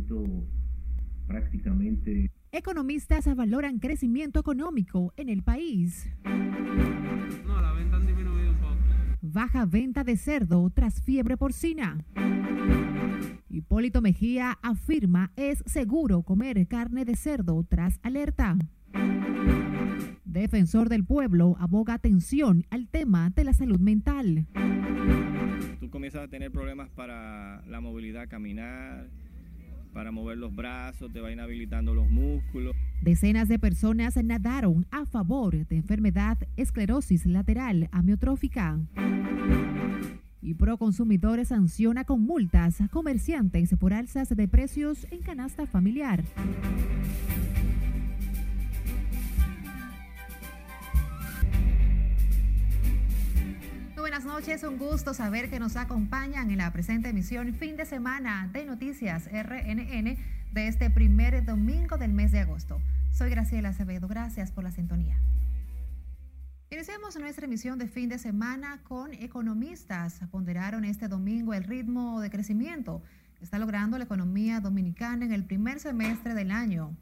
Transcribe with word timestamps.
crecimiento 0.00 0.46
prácticamente... 1.26 2.30
Economistas 2.52 3.32
valoran 3.36 3.78
crecimiento 3.78 4.40
económico 4.40 5.12
en 5.16 5.28
el 5.28 5.42
país. 5.42 6.10
No, 6.24 7.60
la 7.60 7.72
venta 7.72 7.96
han 7.96 8.06
disminuido 8.06 8.50
un 8.50 8.56
poco. 8.58 8.76
Baja 9.20 9.66
venta 9.66 10.02
de 10.02 10.16
cerdo 10.16 10.68
tras 10.70 11.00
fiebre 11.02 11.36
porcina. 11.36 12.04
Hipólito 13.48 14.00
Mejía 14.00 14.58
afirma 14.62 15.32
es 15.36 15.62
seguro 15.66 16.22
comer 16.22 16.66
carne 16.66 17.04
de 17.04 17.14
cerdo 17.14 17.64
tras 17.68 18.00
alerta. 18.02 18.56
Defensor 20.24 20.88
del 20.88 21.04
pueblo 21.04 21.56
aboga 21.60 21.94
atención 21.94 22.64
al 22.70 22.88
tema 22.88 23.30
de 23.30 23.44
la 23.44 23.52
salud 23.52 23.80
mental. 23.80 24.46
Tú 25.78 25.90
comienzas 25.90 26.24
a 26.24 26.28
tener 26.28 26.50
problemas 26.50 26.88
para 26.90 27.62
la 27.66 27.80
movilidad, 27.80 28.28
caminar, 28.28 29.08
para 29.92 30.10
mover 30.10 30.38
los 30.38 30.54
brazos, 30.54 31.12
te 31.12 31.20
va 31.20 31.32
inhabilitando 31.32 31.94
los 31.94 32.08
músculos. 32.08 32.74
Decenas 33.02 33.48
de 33.48 33.58
personas 33.58 34.16
nadaron 34.22 34.86
a 34.90 35.06
favor 35.06 35.66
de 35.66 35.76
enfermedad 35.76 36.38
esclerosis 36.56 37.26
lateral 37.26 37.88
amiotrófica. 37.92 38.78
Y 40.42 40.54
Proconsumidores 40.54 41.48
sanciona 41.48 42.04
con 42.04 42.22
multas 42.22 42.80
a 42.80 42.88
comerciantes 42.88 43.74
por 43.78 43.92
alzas 43.92 44.28
de 44.34 44.48
precios 44.48 45.06
en 45.10 45.20
canasta 45.20 45.66
familiar. 45.66 46.24
Buenas 54.10 54.26
noches, 54.26 54.64
un 54.64 54.76
gusto 54.76 55.14
saber 55.14 55.50
que 55.50 55.60
nos 55.60 55.76
acompañan 55.76 56.50
en 56.50 56.58
la 56.58 56.72
presente 56.72 57.10
emisión 57.10 57.54
fin 57.54 57.76
de 57.76 57.86
semana 57.86 58.50
de 58.52 58.64
Noticias 58.64 59.26
RNN 59.26 60.18
de 60.52 60.66
este 60.66 60.90
primer 60.90 61.44
domingo 61.44 61.96
del 61.96 62.12
mes 62.12 62.32
de 62.32 62.40
agosto. 62.40 62.82
Soy 63.12 63.30
Graciela 63.30 63.68
Acevedo, 63.68 64.08
gracias 64.08 64.50
por 64.50 64.64
la 64.64 64.72
sintonía. 64.72 65.16
Iniciamos 66.70 67.16
nuestra 67.20 67.44
emisión 67.44 67.78
de 67.78 67.86
fin 67.86 68.08
de 68.08 68.18
semana 68.18 68.80
con 68.82 69.14
economistas. 69.14 70.18
Ponderaron 70.32 70.84
este 70.84 71.06
domingo 71.06 71.54
el 71.54 71.62
ritmo 71.62 72.20
de 72.20 72.30
crecimiento 72.30 73.04
que 73.38 73.44
está 73.44 73.60
logrando 73.60 73.96
la 73.96 74.04
economía 74.04 74.58
dominicana 74.58 75.24
en 75.24 75.30
el 75.30 75.44
primer 75.44 75.78
semestre 75.78 76.34
del 76.34 76.50
año, 76.50 76.96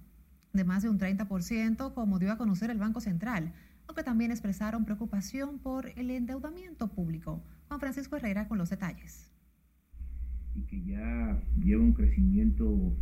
de 0.52 0.64
más 0.64 0.82
de 0.82 0.90
un 0.90 0.98
30%, 0.98 1.94
como 1.94 2.18
dio 2.18 2.30
a 2.30 2.36
conocer 2.36 2.68
el 2.68 2.76
Banco 2.76 3.00
Central 3.00 3.54
aunque 3.88 4.04
también 4.04 4.30
expresaron 4.30 4.84
preocupación 4.84 5.58
por 5.58 5.90
el 5.96 6.10
endeudamiento 6.10 6.88
público. 6.88 7.42
Juan 7.68 7.80
Francisco 7.80 8.16
Herrera 8.16 8.46
con 8.46 8.58
los 8.58 8.70
detalles. 8.70 9.32
Y 10.54 10.62
que 10.62 10.84
ya 10.84 11.42
lleva 11.58 11.82
un 11.82 11.94
crecimiento 11.94 12.94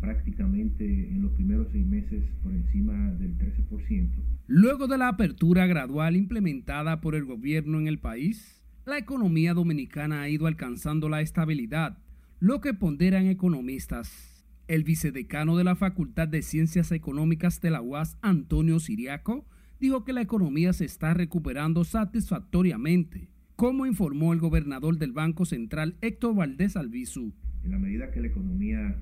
prácticamente 0.00 0.84
en 0.84 1.22
los 1.22 1.32
primeros 1.32 1.68
seis 1.72 1.86
meses 1.86 2.24
por 2.42 2.52
encima 2.52 3.12
del 3.12 3.38
13%. 3.38 4.10
Luego 4.46 4.86
de 4.86 4.98
la 4.98 5.08
apertura 5.08 5.66
gradual 5.66 6.16
implementada 6.16 7.00
por 7.00 7.14
el 7.14 7.24
gobierno 7.24 7.78
en 7.78 7.86
el 7.86 7.98
país, 7.98 8.62
la 8.84 8.98
economía 8.98 9.54
dominicana 9.54 10.22
ha 10.22 10.28
ido 10.28 10.46
alcanzando 10.46 11.08
la 11.08 11.20
estabilidad, 11.20 11.98
lo 12.40 12.60
que 12.60 12.74
ponderan 12.74 13.26
economistas. 13.26 14.44
El 14.66 14.84
vicedecano 14.84 15.56
de 15.56 15.64
la 15.64 15.76
Facultad 15.76 16.28
de 16.28 16.42
Ciencias 16.42 16.90
Económicas 16.92 17.60
de 17.60 17.70
la 17.70 17.80
UAS, 17.80 18.18
Antonio 18.22 18.80
Siriaco, 18.80 19.46
dijo 19.82 20.04
que 20.04 20.12
la 20.12 20.20
economía 20.20 20.72
se 20.72 20.84
está 20.84 21.12
recuperando 21.12 21.82
satisfactoriamente, 21.82 23.28
como 23.56 23.84
informó 23.84 24.32
el 24.32 24.38
gobernador 24.38 24.96
del 24.96 25.10
Banco 25.10 25.44
Central 25.44 25.96
Héctor 26.00 26.36
Valdés 26.36 26.76
Albizu. 26.76 27.32
En 27.64 27.72
la 27.72 27.80
medida 27.80 28.12
que 28.12 28.20
la 28.20 28.28
economía 28.28 28.96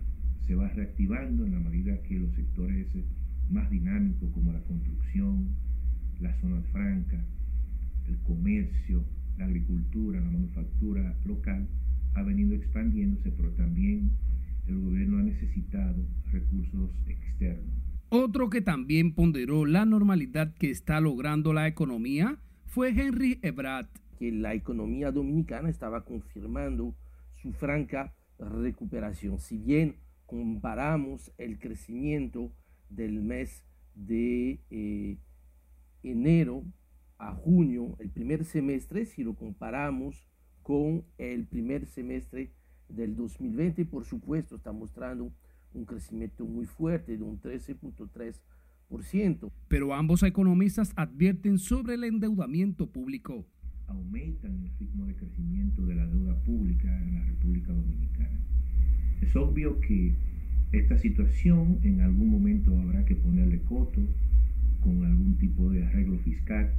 se 0.46 0.54
va 0.54 0.68
reactivando, 0.70 1.44
en 1.44 1.52
la 1.52 1.60
medida 1.60 2.00
que 2.04 2.18
los 2.18 2.34
sectores 2.34 2.86
más 3.50 3.68
dinámicos 3.70 4.30
como 4.32 4.54
la 4.54 4.62
construcción, 4.62 5.50
la 6.18 6.34
zona 6.40 6.62
franca, 6.72 7.22
el 8.08 8.16
comercio, 8.20 9.04
la 9.36 9.44
agricultura, 9.44 10.18
la 10.18 10.30
manufactura 10.30 11.14
local, 11.26 11.68
ha 12.14 12.22
venido 12.22 12.54
expandiéndose, 12.54 13.30
pero 13.32 13.50
también 13.50 14.12
el 14.66 14.80
gobierno 14.80 15.18
ha 15.18 15.22
necesitado 15.24 16.06
recursos 16.32 16.90
externos 17.06 17.89
otro 18.10 18.50
que 18.50 18.60
también 18.60 19.14
ponderó 19.14 19.66
la 19.66 19.84
normalidad 19.84 20.52
que 20.54 20.70
está 20.70 21.00
logrando 21.00 21.52
la 21.52 21.68
economía 21.68 22.38
fue 22.66 22.90
Henry 22.90 23.38
Ebrat. 23.42 23.88
Que 24.18 24.32
la 24.32 24.54
economía 24.54 25.12
dominicana 25.12 25.70
estaba 25.70 26.04
confirmando 26.04 26.94
su 27.36 27.52
franca 27.52 28.14
recuperación. 28.38 29.38
Si 29.38 29.58
bien 29.58 29.96
comparamos 30.26 31.32
el 31.38 31.58
crecimiento 31.58 32.52
del 32.88 33.20
mes 33.20 33.64
de 33.94 34.60
eh, 34.70 35.18
enero 36.02 36.64
a 37.18 37.32
junio, 37.32 37.96
el 38.00 38.10
primer 38.10 38.44
semestre, 38.44 39.06
si 39.06 39.22
lo 39.22 39.34
comparamos 39.34 40.28
con 40.62 41.04
el 41.18 41.46
primer 41.46 41.86
semestre 41.86 42.52
del 42.88 43.14
2020, 43.14 43.84
por 43.86 44.04
supuesto, 44.04 44.56
está 44.56 44.72
mostrando 44.72 45.32
un 45.74 45.84
crecimiento 45.84 46.46
muy 46.46 46.66
fuerte 46.66 47.16
de 47.16 47.22
un 47.22 47.40
13.3%. 47.40 49.52
Pero 49.68 49.94
ambos 49.94 50.22
economistas 50.22 50.92
advierten 50.96 51.58
sobre 51.58 51.94
el 51.94 52.04
endeudamiento 52.04 52.90
público. 52.90 53.46
Aumentan 53.86 54.64
el 54.64 54.70
ritmo 54.78 55.06
de 55.06 55.14
crecimiento 55.14 55.82
de 55.82 55.94
la 55.94 56.06
deuda 56.06 56.34
pública 56.42 56.88
en 57.02 57.14
la 57.14 57.24
República 57.24 57.72
Dominicana. 57.72 58.40
Es 59.20 59.36
obvio 59.36 59.80
que 59.80 60.14
esta 60.72 60.98
situación 60.98 61.78
en 61.82 62.00
algún 62.00 62.30
momento 62.30 62.78
habrá 62.80 63.04
que 63.04 63.16
ponerle 63.16 63.60
coto 63.62 64.00
con 64.80 65.04
algún 65.04 65.36
tipo 65.36 65.70
de 65.70 65.84
arreglo 65.84 66.18
fiscal, 66.18 66.72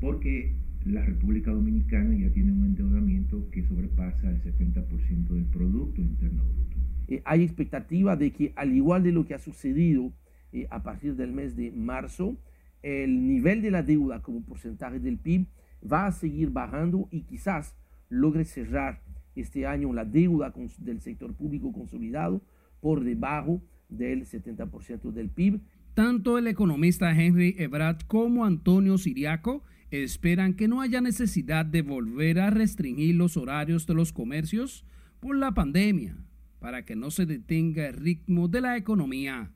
porque 0.00 0.54
la 0.84 1.04
República 1.04 1.50
Dominicana 1.50 2.16
ya 2.16 2.30
tiene 2.30 2.52
un 2.52 2.64
endeudamiento 2.64 3.50
que 3.50 3.64
sobrepasa 3.64 4.30
el 4.30 4.42
70% 4.42 5.28
del 5.28 5.44
Producto 5.44 6.00
Interno 6.00 6.44
Bruto. 6.44 6.77
Eh, 7.08 7.22
hay 7.24 7.42
expectativa 7.42 8.16
de 8.16 8.32
que, 8.32 8.52
al 8.54 8.74
igual 8.74 9.02
de 9.02 9.12
lo 9.12 9.24
que 9.24 9.34
ha 9.34 9.38
sucedido 9.38 10.12
eh, 10.52 10.66
a 10.70 10.82
partir 10.82 11.16
del 11.16 11.32
mes 11.32 11.56
de 11.56 11.72
marzo, 11.72 12.36
el 12.82 13.26
nivel 13.26 13.62
de 13.62 13.70
la 13.70 13.82
deuda 13.82 14.20
como 14.20 14.44
porcentaje 14.44 15.00
del 15.00 15.18
PIB 15.18 15.46
va 15.90 16.06
a 16.06 16.12
seguir 16.12 16.50
bajando 16.50 17.08
y 17.10 17.22
quizás 17.22 17.74
logre 18.08 18.44
cerrar 18.44 19.02
este 19.34 19.66
año 19.66 19.92
la 19.92 20.04
deuda 20.04 20.52
del 20.78 21.00
sector 21.00 21.34
público 21.34 21.72
consolidado 21.72 22.42
por 22.80 23.02
debajo 23.04 23.62
del 23.88 24.26
70% 24.26 25.10
del 25.12 25.30
PIB. 25.30 25.60
Tanto 25.94 26.38
el 26.38 26.46
economista 26.46 27.10
Henry 27.10 27.54
Ebrat 27.58 28.04
como 28.06 28.44
Antonio 28.44 28.98
Siriaco 28.98 29.64
esperan 29.90 30.54
que 30.54 30.68
no 30.68 30.80
haya 30.80 31.00
necesidad 31.00 31.64
de 31.64 31.82
volver 31.82 32.38
a 32.38 32.50
restringir 32.50 33.14
los 33.14 33.36
horarios 33.36 33.86
de 33.86 33.94
los 33.94 34.12
comercios 34.12 34.84
por 35.20 35.34
la 35.36 35.52
pandemia 35.52 36.16
para 36.60 36.84
que 36.84 36.96
no 36.96 37.10
se 37.10 37.26
detenga 37.26 37.86
el 37.86 37.94
ritmo 37.94 38.48
de 38.48 38.60
la 38.60 38.76
economía. 38.76 39.50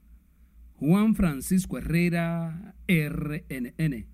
Juan 0.76 1.14
Francisco 1.14 1.78
Herrera, 1.78 2.74
RNN. 2.88 4.06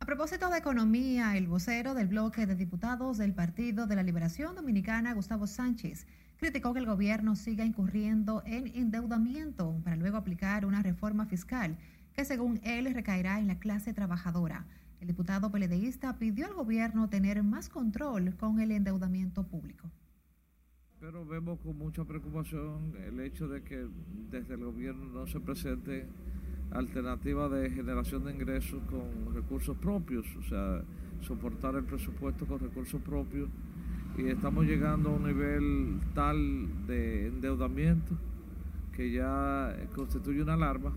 A 0.00 0.04
propósito 0.04 0.50
de 0.50 0.58
economía, 0.58 1.36
el 1.36 1.46
vocero 1.46 1.94
del 1.94 2.08
bloque 2.08 2.46
de 2.46 2.56
diputados 2.56 3.18
del 3.18 3.34
Partido 3.34 3.86
de 3.86 3.94
la 3.94 4.02
Liberación 4.02 4.56
Dominicana, 4.56 5.12
Gustavo 5.14 5.46
Sánchez, 5.46 6.06
criticó 6.38 6.72
que 6.72 6.80
el 6.80 6.86
gobierno 6.86 7.36
siga 7.36 7.64
incurriendo 7.64 8.42
en 8.44 8.66
endeudamiento 8.74 9.80
para 9.84 9.94
luego 9.94 10.16
aplicar 10.16 10.66
una 10.66 10.82
reforma 10.82 11.26
fiscal 11.26 11.78
que 12.14 12.24
según 12.24 12.60
él 12.64 12.92
recaerá 12.92 13.38
en 13.38 13.46
la 13.46 13.60
clase 13.60 13.94
trabajadora. 13.94 14.66
El 15.00 15.06
diputado 15.06 15.50
peledeísta 15.50 16.18
pidió 16.18 16.46
al 16.46 16.54
gobierno 16.54 17.08
tener 17.08 17.42
más 17.42 17.68
control 17.68 18.36
con 18.36 18.60
el 18.60 18.72
endeudamiento 18.72 19.46
público. 19.46 19.88
Pero 21.02 21.26
vemos 21.26 21.58
con 21.58 21.76
mucha 21.76 22.04
preocupación 22.04 22.94
el 23.04 23.18
hecho 23.18 23.48
de 23.48 23.60
que 23.64 23.88
desde 24.30 24.54
el 24.54 24.64
gobierno 24.64 25.04
no 25.06 25.26
se 25.26 25.40
presente 25.40 26.06
alternativa 26.70 27.48
de 27.48 27.70
generación 27.70 28.24
de 28.24 28.30
ingresos 28.30 28.80
con 28.88 29.34
recursos 29.34 29.76
propios, 29.78 30.24
o 30.36 30.42
sea, 30.44 30.84
soportar 31.22 31.74
el 31.74 31.82
presupuesto 31.82 32.46
con 32.46 32.60
recursos 32.60 33.02
propios. 33.02 33.48
Y 34.16 34.28
estamos 34.28 34.64
llegando 34.64 35.10
a 35.10 35.14
un 35.14 35.24
nivel 35.24 35.98
tal 36.14 36.86
de 36.86 37.26
endeudamiento 37.26 38.16
que 38.92 39.10
ya 39.10 39.74
constituye 39.96 40.40
una 40.40 40.54
alarma, 40.54 40.92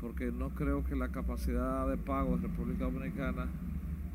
porque 0.00 0.30
no 0.30 0.50
creo 0.50 0.84
que 0.84 0.94
la 0.94 1.08
capacidad 1.08 1.88
de 1.88 1.96
pago 1.96 2.36
de 2.36 2.46
República 2.46 2.84
Dominicana 2.84 3.48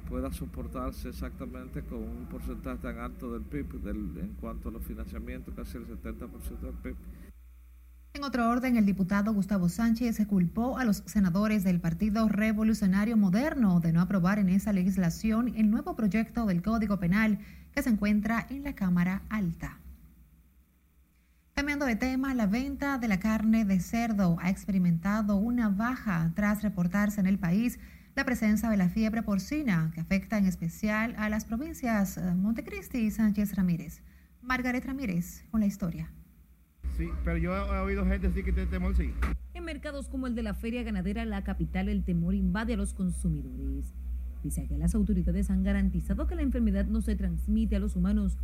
pueda 0.10 0.34
soportarse 0.34 1.10
exactamente 1.10 1.84
con 1.84 2.00
un 2.00 2.26
porcentaje 2.26 2.80
tan 2.80 2.98
alto 2.98 3.32
del 3.32 3.44
PIB 3.44 3.88
en 4.20 4.36
cuanto 4.42 4.70
a 4.70 4.72
los 4.72 4.84
financiamientos, 4.84 5.54
casi 5.56 5.78
el 5.78 5.88
70% 5.88 6.60
del 6.60 6.74
PIB. 6.74 6.96
En 8.16 8.24
otro 8.24 8.50
orden, 8.50 8.76
el 8.76 8.88
diputado 8.88 9.32
Gustavo 9.34 9.70
Sánchez 9.70 10.16
se 10.16 10.26
culpó 10.26 10.80
a 10.80 10.84
los 10.84 11.04
senadores 11.06 11.64
del 11.64 11.80
Partido 11.80 12.28
Revolucionario 12.28 13.16
Moderno 13.16 13.80
de 13.80 13.94
no 13.94 14.02
aprobar 14.02 14.40
en 14.40 14.50
esa 14.50 14.74
legislación 14.74 15.54
el 15.56 15.70
nuevo 15.70 15.96
proyecto 15.96 16.48
del 16.48 16.64
Código 16.64 17.00
Penal 17.00 17.38
que 17.74 17.84
se 17.84 17.92
encuentra 17.92 18.48
en 18.50 18.64
la 18.64 18.74
Cámara 18.74 19.22
Alta. 19.30 19.80
Cambiando 21.54 21.86
de 21.86 21.96
tema, 21.96 22.34
la 22.34 22.48
venta 22.48 22.98
de 22.98 23.08
la 23.08 23.20
carne 23.20 23.64
de 23.64 23.80
cerdo 23.80 24.38
ha 24.42 24.50
experimentado 24.50 25.36
una 25.36 25.70
baja 25.70 26.32
tras 26.34 26.64
reportarse 26.64 27.20
en 27.22 27.28
el 27.28 27.38
país 27.38 27.80
la 28.16 28.26
presencia 28.26 28.70
de 28.70 28.78
la 28.78 28.90
fiebre 28.90 29.24
porcina, 29.24 29.92
que 29.94 30.02
afecta 30.02 30.38
en 30.38 30.46
especial 30.46 31.16
a 31.18 31.30
las 31.30 31.46
provincias 31.46 32.18
eh, 32.18 32.34
Montecristi 32.36 33.00
y 33.00 33.12
Sánchez 33.12 33.56
Ramírez. 33.56 34.02
Margaret 34.42 34.86
Ramírez 34.86 35.46
con 35.52 35.62
la 35.62 35.68
historia. 35.68 36.12
Sí, 36.98 37.10
pero 37.24 37.38
yo 37.38 37.56
he 37.56 37.80
oído 37.80 38.06
gente 38.06 38.28
decir 38.28 38.44
que 38.44 38.52
tiene 38.52 38.70
temor, 38.70 38.96
sí. 38.96 39.14
En 39.54 39.64
mercados 39.64 40.10
como 40.10 40.28
el 40.28 40.36
de 40.36 40.44
la 40.44 40.54
Feria 40.54 40.84
Ganadera, 40.84 41.26
la 41.26 41.44
capital, 41.44 41.90
el 41.90 42.04
temor 42.04 42.36
invade 42.36 42.74
a 42.74 42.78
los 42.78 42.94
consumidores. 42.94 43.94
Pese 44.44 44.62
a 44.62 44.68
que 44.68 44.78
las 44.78 44.96
autoridades 44.96 45.50
han 45.50 45.64
garantizado 45.64 46.28
que 46.28 46.36
la 46.36 46.42
enfermedad 46.42 46.86
no 46.86 47.02
se 47.02 47.16
transmite 47.16 47.76
a 47.76 47.80
los 47.80 47.96
humanos, 47.96 48.38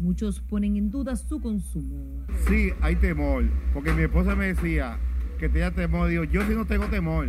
Muchos 0.00 0.40
ponen 0.40 0.76
en 0.76 0.90
duda 0.90 1.14
su 1.14 1.42
consumo. 1.42 2.24
Sí, 2.48 2.70
hay 2.80 2.96
temor, 2.96 3.44
porque 3.74 3.92
mi 3.92 4.04
esposa 4.04 4.34
me 4.34 4.46
decía 4.46 4.98
que 5.38 5.50
tenía 5.50 5.72
temor. 5.72 6.08
Digo, 6.08 6.24
yo 6.24 6.40
sí 6.46 6.54
no 6.54 6.64
tengo 6.64 6.86
temor, 6.86 7.28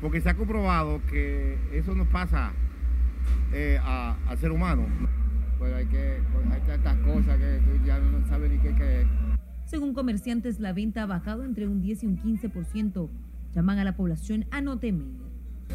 porque 0.00 0.20
se 0.20 0.30
ha 0.30 0.34
comprobado 0.34 1.00
que 1.10 1.56
eso 1.72 1.94
no 1.94 2.04
pasa 2.04 2.52
eh, 3.52 3.78
al 3.82 4.38
ser 4.38 4.52
humano. 4.52 4.86
Pues 5.58 5.72
hay, 5.72 5.86
que, 5.86 6.18
pues 6.32 6.46
hay 6.50 6.60
tantas 6.66 6.96
cosas 6.98 7.38
que 7.38 7.60
tú 7.64 7.86
ya 7.86 7.98
no 7.98 8.26
sabes 8.28 8.50
ni 8.50 8.58
qué 8.58 9.00
es. 9.00 9.06
Según 9.64 9.94
comerciantes, 9.94 10.60
la 10.60 10.72
venta 10.72 11.02
ha 11.02 11.06
bajado 11.06 11.44
entre 11.44 11.66
un 11.66 11.80
10 11.80 12.02
y 12.02 12.06
un 12.06 12.18
15%. 12.18 13.08
Llaman 13.54 13.78
a 13.78 13.84
la 13.84 13.96
población 13.96 14.44
a 14.50 14.60
no 14.60 14.78
temer 14.78 15.26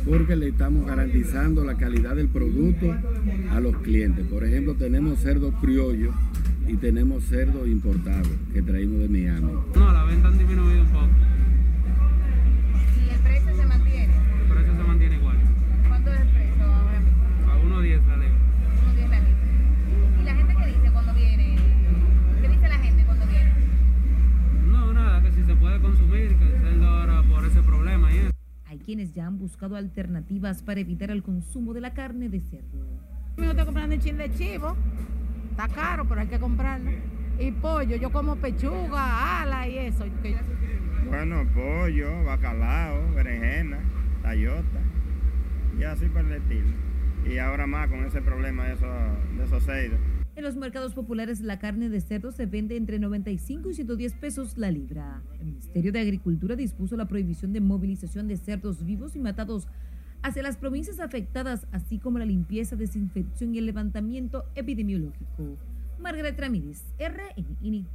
porque 0.06 0.36
le 0.36 0.50
estamos 0.50 0.86
garantizando 0.86 1.64
la 1.64 1.76
calidad 1.76 2.16
del 2.16 2.28
producto 2.28 2.96
a 3.52 3.60
los 3.60 3.78
clientes. 3.78 4.26
Por 4.28 4.44
ejemplo, 4.44 4.76
tenemos 4.76 5.20
cerdo 5.20 5.52
criollo 5.60 6.12
y 6.68 6.76
tenemos 6.76 7.24
cerdo 7.26 7.68
importado 7.68 8.30
que 8.54 8.62
traímos 8.62 9.00
de 9.00 9.10
Miami. 9.10 9.52
No, 9.76 9.92
la 9.92 10.04
venta 10.06 10.30
han 10.30 10.38
disminuido 10.38 10.82
un 10.82 10.88
poco. 10.90 11.08
Buscado 29.42 29.76
alternativas 29.76 30.62
para 30.62 30.80
evitar 30.80 31.10
el 31.10 31.24
consumo 31.24 31.74
de 31.74 31.82
la 31.82 31.94
carne 31.94 32.30
de 32.30 32.40
cerdo. 32.40 32.86
Yo 33.38 33.46
estoy 33.46 33.66
comprando 33.66 33.96
un 33.96 34.02
chin 34.02 34.18
de 34.18 34.32
chivo, 34.32 34.76
está 35.50 35.68
caro, 35.68 36.06
pero 36.08 36.22
hay 36.22 36.28
que 36.28 36.40
comprarlo. 36.40 36.92
Y 37.40 37.52
pollo, 37.52 37.96
yo 37.96 38.12
como 38.12 38.36
pechuga, 38.36 39.42
ala 39.42 39.68
y 39.68 39.80
eso. 39.80 40.06
Bueno, 41.08 41.44
pollo, 41.56 42.24
bacalao, 42.24 43.14
berenjena, 43.16 43.80
tayota, 44.22 44.80
y 45.78 45.84
así 45.84 46.06
por 46.06 46.24
el 46.24 46.34
estilo. 46.34 46.70
Y 47.26 47.40
ahora 47.40 47.66
más 47.66 47.90
con 47.90 48.06
ese 48.06 48.22
problema 48.22 48.66
de 48.66 48.74
esos, 48.74 48.90
de 49.38 49.44
esos 49.44 49.64
en 50.42 50.46
los 50.46 50.56
mercados 50.56 50.96
populares 50.96 51.40
la 51.42 51.60
carne 51.60 51.88
de 51.88 52.02
cerdo 52.02 52.32
se 52.32 52.48
vende 52.48 52.76
entre 52.76 52.98
95 52.98 53.70
y 53.70 53.74
110 53.76 54.14
pesos 54.16 54.58
la 54.58 54.72
libra. 54.72 55.22
El 55.40 55.46
Ministerio 55.46 55.92
de 55.92 56.00
Agricultura 56.00 56.56
dispuso 56.56 56.98
la 56.98 57.06
prohibición 57.06 57.54
de 57.54 57.62
movilización 57.62 58.28
de 58.28 58.38
cerdos 58.38 58.84
vivos 58.84 59.16
y 59.16 59.20
matados 59.20 59.68
hacia 60.24 60.42
las 60.42 60.58
provincias 60.58 61.00
afectadas, 61.00 61.68
así 61.72 62.00
como 62.00 62.18
la 62.18 62.26
limpieza, 62.26 62.76
desinfección 62.76 63.54
y 63.54 63.60
el 63.60 63.68
levantamiento 63.68 64.46
epidemiológico. 64.56 65.60
Margaret 66.00 66.40
Ramírez, 66.40 66.86
RNI. 66.98 67.86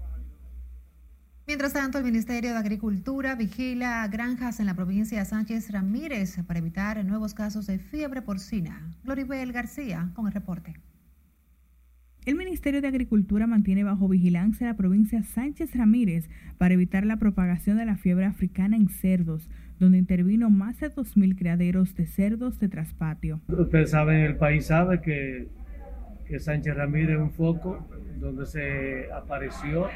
Mientras 1.49 1.73
tanto, 1.73 1.99
el 1.99 2.05
Ministerio 2.05 2.51
de 2.51 2.59
Agricultura 2.59 3.35
vigila 3.35 4.07
granjas 4.07 4.61
en 4.61 4.67
la 4.67 4.75
provincia 4.75 5.19
de 5.19 5.25
Sánchez 5.25 5.71
Ramírez 5.73 6.37
para 6.47 6.61
evitar 6.61 7.05
nuevos 7.05 7.35
casos 7.35 7.67
de 7.67 7.81
fiebre 7.81 8.23
porcina. 8.23 8.89
Gloribel 9.03 9.53
García 9.53 10.13
con 10.15 10.29
el 10.29 10.33
reporte. 10.33 10.75
El 12.27 12.35
Ministerio 12.35 12.83
de 12.83 12.89
Agricultura 12.89 13.47
mantiene 13.47 13.85
bajo 13.85 14.09
vigilancia 14.09 14.67
la 14.67 14.75
provincia 14.75 15.23
Sánchez 15.23 15.77
Ramírez 15.77 16.29
para 16.59 16.75
evitar 16.75 17.07
la 17.07 17.19
propagación 17.19 17.77
de 17.77 17.87
la 17.87 17.97
fiebre 17.97 18.25
africana 18.25 18.77
en 18.77 18.89
cerdos, 18.89 19.49
donde 19.79 19.99
intervino 19.99 20.51
más 20.51 20.81
de 20.81 20.91
2.000 20.91 21.39
criaderos 21.39 21.95
de 21.95 22.07
cerdos 22.09 22.59
de 22.59 22.69
traspatio. 22.69 23.41
Ustedes 23.47 23.93
saben, 23.93 24.23
el 24.23 24.35
país 24.35 24.67
sabe 24.67 25.01
que, 25.01 25.47
Sánchez 26.41 26.77
Ramírez 26.77 27.11
es 27.11 27.23
un 27.23 27.31
foco 27.31 27.87
donde 28.19 28.45
se 28.45 29.07
apareció 29.13 29.87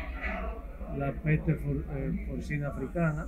la 0.97 1.11
peste 1.11 1.51
eh, 1.51 2.27
porcina 2.29 2.69
africana 2.69 3.27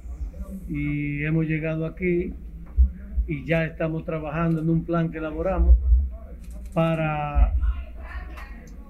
y 0.69 1.25
hemos 1.25 1.47
llegado 1.47 1.87
aquí 1.87 2.33
y 3.27 3.45
ya 3.45 3.65
estamos 3.65 4.05
trabajando 4.05 4.61
en 4.61 4.71
un 4.71 4.85
plan 4.85 5.11
que 5.11 5.19
elaboramos 5.19 5.77
para 6.73 7.53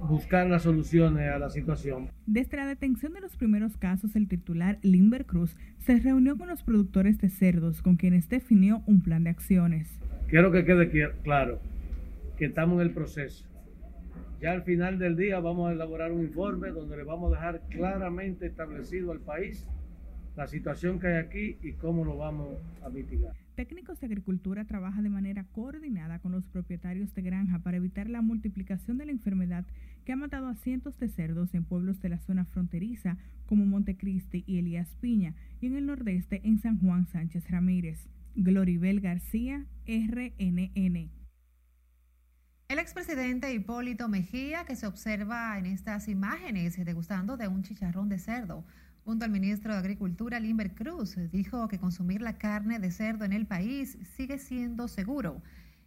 buscar 0.08 0.46
las 0.48 0.62
soluciones 0.62 1.30
a 1.30 1.38
la 1.38 1.50
situación. 1.50 2.10
Desde 2.26 2.56
la 2.56 2.66
detención 2.66 3.12
de 3.12 3.20
los 3.20 3.36
primeros 3.36 3.76
casos, 3.76 4.16
el 4.16 4.28
titular 4.28 4.78
Limber 4.82 5.26
Cruz 5.26 5.56
se 5.78 5.98
reunió 5.98 6.36
con 6.36 6.48
los 6.48 6.62
productores 6.62 7.18
de 7.18 7.28
cerdos, 7.28 7.82
con 7.82 7.96
quienes 7.96 8.28
definió 8.28 8.82
un 8.86 9.02
plan 9.02 9.24
de 9.24 9.30
acciones. 9.30 10.00
Quiero 10.28 10.50
que 10.50 10.64
quede 10.64 10.90
claro 11.22 11.60
que 12.36 12.46
estamos 12.46 12.80
en 12.80 12.88
el 12.88 12.94
proceso. 12.94 13.46
Ya 14.40 14.52
al 14.52 14.62
final 14.62 14.98
del 14.98 15.16
día 15.16 15.38
vamos 15.38 15.70
a 15.70 15.72
elaborar 15.72 16.10
un 16.10 16.22
informe 16.22 16.70
donde 16.70 16.96
le 16.96 17.04
vamos 17.04 17.32
a 17.32 17.36
dejar 17.36 17.60
claramente 17.68 18.46
establecido 18.46 19.12
al 19.12 19.20
país 19.20 19.68
la 20.36 20.46
situación 20.46 20.98
que 20.98 21.08
hay 21.08 21.16
aquí 21.16 21.56
y 21.62 21.72
cómo 21.74 22.04
lo 22.04 22.16
vamos 22.16 22.56
a 22.82 22.88
mitigar. 22.88 23.34
Técnicos 23.54 24.00
de 24.00 24.06
Agricultura 24.06 24.64
trabajan 24.64 25.04
de 25.04 25.10
manera 25.10 25.44
coordinada 25.52 26.18
con 26.18 26.32
los 26.32 26.48
propietarios 26.48 27.14
de 27.14 27.22
granja 27.22 27.58
para 27.58 27.76
evitar 27.76 28.08
la 28.08 28.22
multiplicación 28.22 28.96
de 28.96 29.06
la 29.06 29.12
enfermedad 29.12 29.66
que 30.04 30.12
ha 30.12 30.16
matado 30.16 30.48
a 30.48 30.54
cientos 30.54 30.98
de 30.98 31.08
cerdos 31.08 31.54
en 31.54 31.64
pueblos 31.64 32.00
de 32.00 32.08
la 32.08 32.18
zona 32.18 32.44
fronteriza 32.44 33.18
como 33.46 33.66
Montecristi 33.66 34.44
y 34.46 34.58
Elías 34.58 34.94
Piña 35.00 35.34
y 35.60 35.66
en 35.66 35.76
el 35.76 35.86
nordeste 35.86 36.40
en 36.44 36.58
San 36.58 36.78
Juan 36.80 37.06
Sánchez 37.06 37.50
Ramírez. 37.50 38.08
Gloribel 38.34 39.00
García, 39.00 39.66
RNN. 39.86 41.10
El 42.68 42.78
expresidente 42.78 43.52
Hipólito 43.52 44.08
Mejía, 44.08 44.64
que 44.64 44.76
se 44.76 44.86
observa 44.86 45.58
en 45.58 45.66
estas 45.66 46.08
imágenes 46.08 46.82
degustando 46.82 47.36
de 47.36 47.46
un 47.46 47.62
chicharrón 47.62 48.08
de 48.08 48.18
cerdo, 48.18 48.64
junto 49.04 49.26
al 49.26 49.30
ministro 49.30 49.72
de 49.72 49.78
Agricultura, 49.78 50.40
Limber 50.40 50.74
Cruz, 50.74 51.16
dijo 51.30 51.68
que 51.68 51.78
consumir 51.78 52.22
la 52.22 52.38
carne 52.38 52.78
de 52.78 52.90
cerdo 52.90 53.26
en 53.26 53.34
el 53.34 53.46
país 53.46 53.98
sigue 54.16 54.38
siendo 54.38 54.88
seguro. 54.88 55.42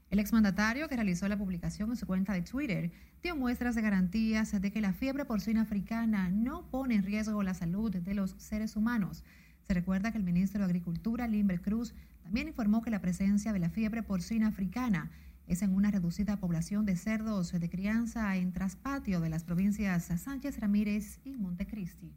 El 0.09 0.19
exmandatario, 0.19 0.87
que 0.87 0.95
realizó 0.95 1.27
la 1.27 1.37
publicación 1.37 1.89
en 1.89 1.97
su 1.97 2.05
cuenta 2.05 2.33
de 2.33 2.41
Twitter, 2.41 2.91
dio 3.23 3.35
muestras 3.35 3.75
de 3.75 3.81
garantías 3.81 4.59
de 4.61 4.71
que 4.71 4.79
la 4.81 4.93
fiebre 4.93 5.25
porcina 5.25 5.61
africana 5.61 6.29
no 6.29 6.69
pone 6.69 6.95
en 6.95 7.03
riesgo 7.03 7.41
la 7.41 7.55
salud 7.55 7.91
de 7.91 8.13
los 8.13 8.35
seres 8.37 8.75
humanos. 8.75 9.23
Se 9.67 9.73
recuerda 9.73 10.11
que 10.11 10.19
el 10.19 10.23
ministro 10.23 10.59
de 10.59 10.65
Agricultura, 10.65 11.27
Limber 11.27 11.61
Cruz, 11.61 11.95
también 12.23 12.47
informó 12.47 12.83
que 12.83 12.91
la 12.91 13.01
presencia 13.01 13.51
de 13.51 13.59
la 13.59 13.69
fiebre 13.69 14.03
porcina 14.03 14.47
africana 14.47 15.09
es 15.47 15.63
en 15.63 15.73
una 15.73 15.91
reducida 15.91 16.37
población 16.37 16.85
de 16.85 16.95
cerdos 16.95 17.51
de 17.51 17.69
crianza 17.69 18.35
en 18.35 18.51
traspatio 18.51 19.19
de 19.21 19.29
las 19.29 19.43
provincias 19.43 20.05
Sánchez 20.05 20.59
Ramírez 20.59 21.19
y 21.23 21.35
Montecristi. 21.35 22.13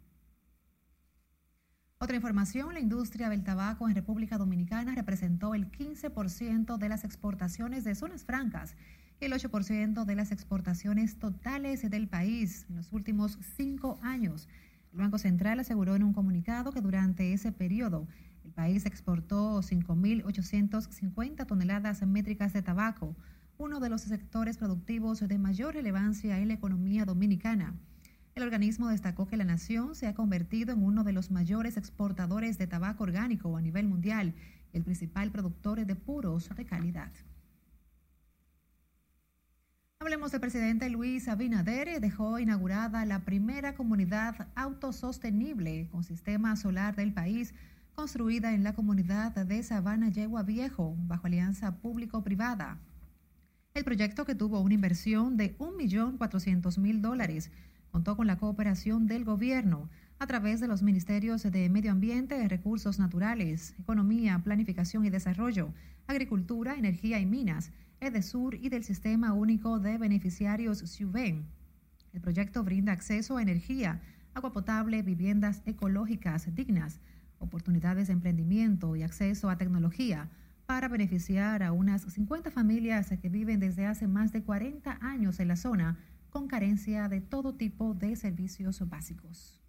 Otra 2.01 2.15
información, 2.15 2.75
la 2.75 2.81
industria 2.81 3.29
del 3.29 3.43
tabaco 3.43 3.89
en 3.89 3.95
República 3.97 4.39
Dominicana 4.39 4.95
representó 4.95 5.57
el 5.57 5.69
15% 5.73 6.79
de 6.79 6.89
las 6.89 7.03
exportaciones 7.03 7.83
de 7.83 7.97
zonas 7.97 8.23
francas 8.23 8.77
y 9.21 9.25
el 9.25 9.33
8% 9.33 10.05
de 10.05 10.15
las 10.15 10.31
exportaciones 10.31 11.19
totales 11.19 11.91
del 11.91 12.07
país 12.07 12.67
en 12.69 12.77
los 12.77 12.93
últimos 12.93 13.37
cinco 13.57 13.99
años. 14.01 14.47
El 14.93 15.01
Banco 15.01 15.19
Central 15.19 15.59
aseguró 15.59 15.97
en 15.97 16.05
un 16.05 16.13
comunicado 16.13 16.71
que 16.71 16.81
durante 16.81 17.33
ese 17.33 17.51
periodo 17.51 18.07
el 18.45 18.53
país 18.53 18.87
exportó 18.87 19.61
5.850 19.61 21.47
toneladas 21.47 22.07
métricas 22.07 22.53
de 22.53 22.63
tabaco, 22.63 23.17
uno 23.57 23.81
de 23.81 23.89
los 23.91 24.03
sectores 24.03 24.57
productivos 24.57 25.19
de 25.19 25.39
mayor 25.39 25.75
relevancia 25.75 26.39
en 26.39 26.47
la 26.47 26.55
economía 26.55 27.05
dominicana. 27.05 27.75
El 28.39 28.45
organismo 28.45 28.87
destacó 28.87 29.27
que 29.27 29.37
la 29.37 29.43
nación 29.43 29.97
se 29.97 30.07
ha 30.07 30.15
convertido 30.15 30.73
en 30.73 30.85
uno 30.85 31.03
de 31.03 31.13
los 31.13 31.33
mayores 31.33 31.77
exportadores 31.77 32.57
de 32.57 32.69
tabaco 32.69 33.03
orgánico 33.03 33.57
a 33.57 33.61
nivel 33.61 33.89
mundial 33.89 34.33
y 34.73 34.77
el 34.77 34.85
principal 34.85 35.33
productor 35.33 35.85
de 35.85 35.97
puros 35.97 36.49
de 36.55 36.65
calidad. 36.65 37.11
Hablemos 39.99 40.31
del 40.31 40.41
presidente 40.41 40.89
Luis 40.89 41.27
Abinader. 41.27 42.01
Dejó 42.01 42.39
inaugurada 42.39 43.05
la 43.07 43.25
primera 43.25 43.75
comunidad 43.75 44.47
autosostenible 44.55 45.89
con 45.91 46.05
sistema 46.05 46.55
solar 46.55 46.95
del 46.95 47.13
país, 47.13 47.55
construida 47.97 48.55
en 48.55 48.63
la 48.63 48.73
comunidad 48.73 49.33
de 49.33 49.65
Sabana 49.65 50.11
Yegua 50.11 50.45
Viejo, 50.45 50.95
bajo 50.97 51.27
alianza 51.27 51.79
público-privada. 51.79 52.79
El 53.75 53.83
proyecto, 53.83 54.25
que 54.25 54.37
tuvo 54.37 54.61
una 54.61 54.75
inversión 54.75 55.37
de 55.37 55.59
1.400.000 55.59 57.01
dólares, 57.01 57.51
contó 57.91 58.17
con 58.17 58.27
la 58.27 58.37
cooperación 58.37 59.07
del 59.07 59.25
gobierno 59.25 59.89
a 60.19 60.27
través 60.27 60.61
de 60.61 60.69
los 60.69 60.83
ministerios 60.83 61.43
de 61.43 61.69
Medio 61.69 61.93
Ambiente, 61.93 62.47
Recursos 62.49 62.99
Naturales, 62.99 63.75
Economía, 63.79 64.41
Planificación 64.43 65.05
y 65.05 65.11
Desarrollo, 65.11 65.73
Agricultura, 66.07 66.75
Energía 66.75 67.21
y 67.21 67.27
Minas, 67.27 67.71
EDESUR 68.01 68.55
y 68.55 68.69
del 68.69 68.85
Sistema 68.85 69.33
Único 69.33 69.79
de 69.79 69.99
Beneficiarios 69.99 70.79
SUVEN. 70.79 71.47
El 72.13 72.21
proyecto 72.21 72.65
brinda 72.65 72.93
acceso 72.93 73.37
a 73.37 73.43
energía, 73.43 74.01
agua 74.35 74.53
potable, 74.53 75.03
viviendas 75.03 75.63
ecológicas 75.67 76.55
dignas, 76.55 77.01
oportunidades 77.39 78.09
de 78.09 78.15
emprendimiento 78.15 78.97
y 78.97 79.03
acceso 79.03 79.51
a 79.51 79.59
tecnología 79.59 80.29
para 80.67 80.89
beneficiar 80.89 81.63
a 81.63 81.73
unas 81.73 82.03
50 82.03 82.51
familias 82.51 83.13
que 83.23 83.29
viven 83.29 83.61
desde 83.61 83.87
hace 83.87 84.07
más 84.07 84.33
de 84.33 84.43
40 84.43 84.99
años 85.01 85.41
en 85.41 85.49
la 85.49 85.57
zona 85.57 85.99
con 86.39 86.47
carencia 86.47 87.09
de 87.09 87.21
todo 87.21 87.55
tipo 87.55 87.95
de 87.95 88.15
servicios 88.15 88.89
básicos. 88.89 89.61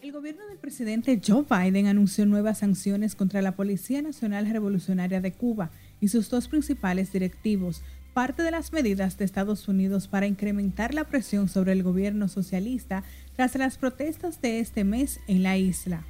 El 0.00 0.10
gobierno 0.10 0.44
del 0.48 0.58
presidente 0.58 1.20
Joe 1.24 1.44
Biden 1.48 1.86
anunció 1.86 2.26
nuevas 2.26 2.58
sanciones 2.58 3.14
contra 3.14 3.40
la 3.40 3.52
Policía 3.52 4.02
Nacional 4.02 4.50
Revolucionaria 4.50 5.20
de 5.20 5.32
Cuba 5.32 5.70
y 6.00 6.08
sus 6.08 6.28
dos 6.28 6.48
principales 6.48 7.12
directivos 7.12 7.82
parte 8.16 8.42
de 8.42 8.50
las 8.50 8.72
medidas 8.72 9.18
de 9.18 9.26
Estados 9.26 9.68
Unidos 9.68 10.08
para 10.08 10.26
incrementar 10.26 10.94
la 10.94 11.04
presión 11.04 11.50
sobre 11.50 11.72
el 11.72 11.82
gobierno 11.82 12.28
socialista 12.28 13.04
tras 13.34 13.54
las 13.56 13.76
protestas 13.76 14.40
de 14.40 14.58
este 14.58 14.84
mes 14.84 15.20
en 15.28 15.42
la 15.42 15.58
isla. 15.58 16.02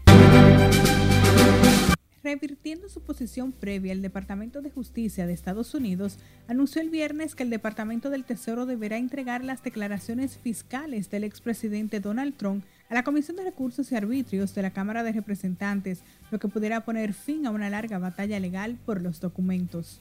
Revirtiendo 2.22 2.88
su 2.88 3.00
posición 3.00 3.50
previa, 3.50 3.90
el 3.90 4.02
Departamento 4.02 4.62
de 4.62 4.70
Justicia 4.70 5.26
de 5.26 5.32
Estados 5.32 5.74
Unidos 5.74 6.20
anunció 6.46 6.80
el 6.80 6.90
viernes 6.90 7.34
que 7.34 7.42
el 7.42 7.50
Departamento 7.50 8.08
del 8.08 8.22
Tesoro 8.22 8.66
deberá 8.66 8.98
entregar 8.98 9.42
las 9.42 9.64
declaraciones 9.64 10.38
fiscales 10.38 11.10
del 11.10 11.24
expresidente 11.24 11.98
Donald 11.98 12.36
Trump 12.36 12.64
a 12.88 12.94
la 12.94 13.02
Comisión 13.02 13.36
de 13.36 13.42
Recursos 13.42 13.90
y 13.90 13.96
Arbitrios 13.96 14.54
de 14.54 14.62
la 14.62 14.70
Cámara 14.70 15.02
de 15.02 15.10
Representantes, 15.10 16.04
lo 16.30 16.38
que 16.38 16.46
pudiera 16.46 16.84
poner 16.84 17.14
fin 17.14 17.48
a 17.48 17.50
una 17.50 17.68
larga 17.68 17.98
batalla 17.98 18.38
legal 18.38 18.78
por 18.86 19.02
los 19.02 19.18
documentos. 19.18 19.98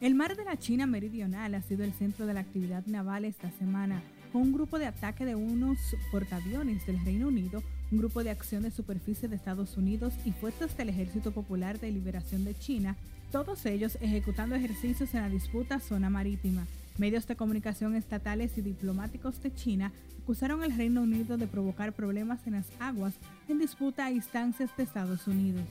El 0.00 0.14
mar 0.14 0.36
de 0.36 0.44
la 0.44 0.58
China 0.58 0.86
Meridional 0.86 1.54
ha 1.54 1.62
sido 1.62 1.84
el 1.84 1.92
centro 1.92 2.26
de 2.26 2.34
la 2.34 2.40
actividad 2.40 2.84
naval 2.86 3.24
esta 3.24 3.50
semana, 3.52 4.02
con 4.32 4.42
un 4.42 4.52
grupo 4.52 4.78
de 4.78 4.86
ataque 4.86 5.24
de 5.24 5.36
unos 5.36 5.78
portaaviones 6.10 6.84
del 6.84 7.02
Reino 7.04 7.28
Unido, 7.28 7.62
un 7.92 7.98
grupo 7.98 8.24
de 8.24 8.30
acción 8.30 8.64
de 8.64 8.72
superficie 8.72 9.28
de 9.28 9.36
Estados 9.36 9.76
Unidos 9.76 10.12
y 10.24 10.32
fuerzas 10.32 10.76
del 10.76 10.88
Ejército 10.88 11.30
Popular 11.30 11.78
de 11.78 11.92
Liberación 11.92 12.44
de 12.44 12.58
China, 12.58 12.96
todos 13.30 13.64
ellos 13.66 13.96
ejecutando 14.00 14.56
ejercicios 14.56 15.14
en 15.14 15.22
la 15.22 15.28
disputa 15.28 15.78
zona 15.78 16.10
marítima. 16.10 16.66
Medios 16.98 17.26
de 17.26 17.36
comunicación 17.36 17.94
estatales 17.94 18.58
y 18.58 18.62
diplomáticos 18.62 19.42
de 19.42 19.54
China 19.54 19.92
acusaron 20.22 20.62
al 20.62 20.76
Reino 20.76 21.02
Unido 21.02 21.36
de 21.36 21.46
provocar 21.46 21.92
problemas 21.92 22.46
en 22.46 22.54
las 22.54 22.66
aguas 22.80 23.14
en 23.48 23.58
disputa 23.58 24.06
a 24.06 24.10
instancias 24.10 24.70
de 24.76 24.82
Estados 24.82 25.26
Unidos. 25.28 25.64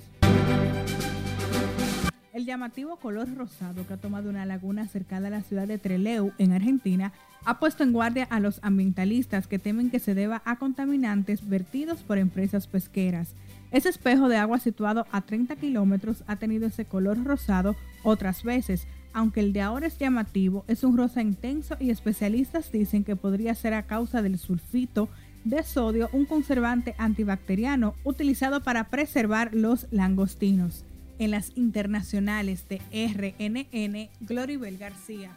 El 2.33 2.47
llamativo 2.47 2.95
color 2.95 3.31
rosado 3.35 3.85
que 3.85 3.93
ha 3.93 3.97
tomado 3.97 4.27
una 4.27 4.47
laguna 4.47 4.87
cercana 4.87 5.27
a 5.27 5.29
la 5.29 5.43
ciudad 5.43 5.67
de 5.67 5.77
Trelew, 5.77 6.31
en 6.39 6.51
Argentina, 6.51 7.13
ha 7.45 7.59
puesto 7.59 7.83
en 7.83 7.93
guardia 7.93 8.23
a 8.27 8.39
los 8.39 8.59
ambientalistas 8.63 9.45
que 9.45 9.59
temen 9.59 9.91
que 9.91 9.99
se 9.99 10.15
deba 10.15 10.41
a 10.43 10.57
contaminantes 10.57 11.47
vertidos 11.47 12.01
por 12.01 12.17
empresas 12.17 12.65
pesqueras. 12.65 13.35
Ese 13.69 13.89
espejo 13.89 14.29
de 14.29 14.37
agua 14.37 14.57
situado 14.57 15.05
a 15.11 15.21
30 15.21 15.57
kilómetros 15.57 16.23
ha 16.25 16.37
tenido 16.37 16.65
ese 16.65 16.85
color 16.85 17.23
rosado 17.23 17.75
otras 18.03 18.41
veces, 18.41 18.87
aunque 19.13 19.41
el 19.41 19.53
de 19.53 19.61
ahora 19.61 19.85
es 19.85 19.99
llamativo, 19.99 20.65
es 20.67 20.83
un 20.83 20.97
rosa 20.97 21.21
intenso 21.21 21.77
y 21.79 21.91
especialistas 21.91 22.71
dicen 22.71 23.03
que 23.03 23.15
podría 23.15 23.53
ser 23.53 23.75
a 23.75 23.85
causa 23.85 24.23
del 24.23 24.39
sulfito 24.39 25.07
de 25.43 25.61
sodio, 25.61 26.09
un 26.13 26.25
conservante 26.25 26.95
antibacteriano 26.97 27.93
utilizado 28.03 28.63
para 28.63 28.85
preservar 28.85 29.53
los 29.53 29.85
langostinos 29.91 30.83
en 31.19 31.31
las 31.31 31.51
internacionales 31.55 32.67
de 32.67 32.81
RNN, 32.91 34.09
Gloribel 34.25 34.77
García. 34.77 35.31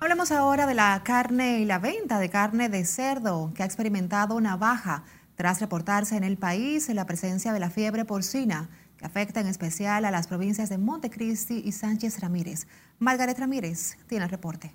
Hablemos 0.00 0.30
ahora 0.30 0.66
de 0.66 0.74
la 0.74 1.02
carne 1.04 1.60
y 1.60 1.64
la 1.64 1.78
venta 1.78 2.18
de 2.18 2.28
carne 2.28 2.68
de 2.68 2.84
cerdo, 2.84 3.52
que 3.54 3.62
ha 3.62 3.66
experimentado 3.66 4.36
una 4.36 4.56
baja 4.56 5.04
tras 5.36 5.60
reportarse 5.60 6.16
en 6.16 6.24
el 6.24 6.36
país 6.36 6.88
la 6.88 7.06
presencia 7.06 7.52
de 7.52 7.60
la 7.60 7.70
fiebre 7.70 8.04
porcina, 8.04 8.68
que 8.98 9.04
afecta 9.04 9.40
en 9.40 9.46
especial 9.46 10.04
a 10.04 10.10
las 10.10 10.26
provincias 10.26 10.68
de 10.68 10.78
Montecristi 10.78 11.62
y 11.64 11.72
Sánchez 11.72 12.20
Ramírez. 12.20 12.66
Margaret 12.98 13.38
Ramírez 13.38 13.96
tiene 14.06 14.24
el 14.24 14.30
reporte. 14.30 14.74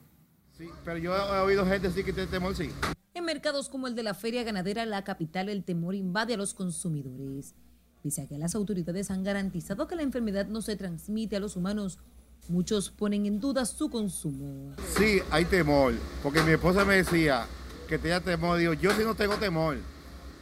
Sí, 0.58 0.70
pero 0.86 0.98
yo 0.98 1.16
he 1.16 1.40
oído 1.40 1.66
gente 1.66 1.88
decir 1.88 2.06
que 2.06 2.14
tiene 2.14 2.30
temor, 2.30 2.56
sí. 2.56 2.70
En 3.14 3.26
mercados 3.26 3.68
como 3.68 3.88
el 3.88 3.96
de 3.96 4.04
la 4.04 4.14
Feria 4.14 4.44
Ganadera, 4.44 4.86
la 4.86 5.04
capital, 5.04 5.50
el 5.50 5.64
temor 5.64 5.96
invade 5.96 6.36
a 6.36 6.38
los 6.38 6.54
consumidores. 6.54 7.56
Pese 8.04 8.24
a 8.24 8.28
que 8.28 8.38
las 8.38 8.56
autoridades 8.56 9.12
han 9.12 9.24
garantizado 9.24 9.88
que 9.88 9.96
la 9.96 10.02
enfermedad 10.02 10.48
no 10.48 10.62
se 10.62 10.76
transmite 10.76 11.36
a 11.36 11.40
los 11.40 11.56
humanos, 11.56 12.00
muchos 12.48 12.90
ponen 12.90 13.28
en 13.28 13.40
duda 13.40 13.64
su 13.66 13.92
consumo. 13.92 14.76
Sí, 14.98 15.20
hay 15.30 15.46
temor, 15.46 15.94
porque 16.24 16.42
mi 16.42 16.54
esposa 16.54 16.84
me 16.84 16.96
decía 16.96 17.46
que 17.88 18.00
tenía 18.00 18.20
temor, 18.20 18.58
digo, 18.58 18.74
yo 18.74 18.92
sí 18.92 19.04
no 19.04 19.14
tengo 19.14 19.36
temor, 19.36 19.78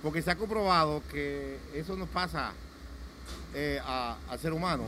porque 0.01 0.21
se 0.21 0.31
ha 0.31 0.37
comprobado 0.37 1.03
que 1.11 1.57
eso 1.73 1.97
no 1.97 2.05
pasa 2.05 2.53
eh, 3.53 3.81
al 3.83 4.39
ser 4.39 4.53
humano. 4.53 4.85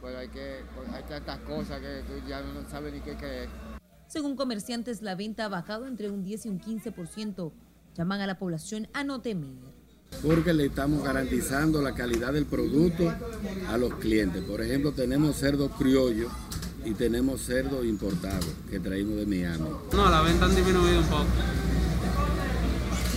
Pues 0.00 0.16
hay, 0.16 0.28
que, 0.28 0.60
pues 0.74 0.88
hay 0.88 1.02
tantas 1.02 1.38
cosas 1.40 1.80
que 1.80 2.02
tú 2.06 2.26
ya 2.26 2.40
no 2.40 2.66
sabes 2.70 2.94
ni 2.94 3.00
qué 3.00 3.12
es. 3.12 3.50
Según 4.06 4.36
comerciantes, 4.36 5.02
la 5.02 5.14
venta 5.14 5.44
ha 5.44 5.48
bajado 5.48 5.86
entre 5.86 6.08
un 6.10 6.22
10 6.22 6.46
y 6.46 6.48
un 6.48 6.60
15%. 6.60 7.52
Llaman 7.94 8.20
a 8.22 8.26
la 8.26 8.38
población 8.38 8.88
a 8.94 9.04
no 9.04 9.20
temer 9.20 9.79
porque 10.22 10.52
le 10.52 10.66
estamos 10.66 11.02
garantizando 11.02 11.80
la 11.80 11.94
calidad 11.94 12.32
del 12.32 12.46
producto 12.46 13.12
a 13.68 13.78
los 13.78 13.94
clientes. 13.94 14.42
Por 14.44 14.60
ejemplo, 14.60 14.92
tenemos 14.92 15.36
cerdo 15.36 15.70
criollo 15.70 16.28
y 16.84 16.92
tenemos 16.92 17.40
cerdo 17.40 17.84
importado 17.84 18.46
que 18.70 18.80
traímos 18.80 19.16
de 19.16 19.26
Miami. 19.26 19.68
No, 19.92 20.10
la 20.10 20.20
venta 20.22 20.46
han 20.46 20.54
disminuido 20.54 21.00
un 21.00 21.06
poco. 21.06 21.26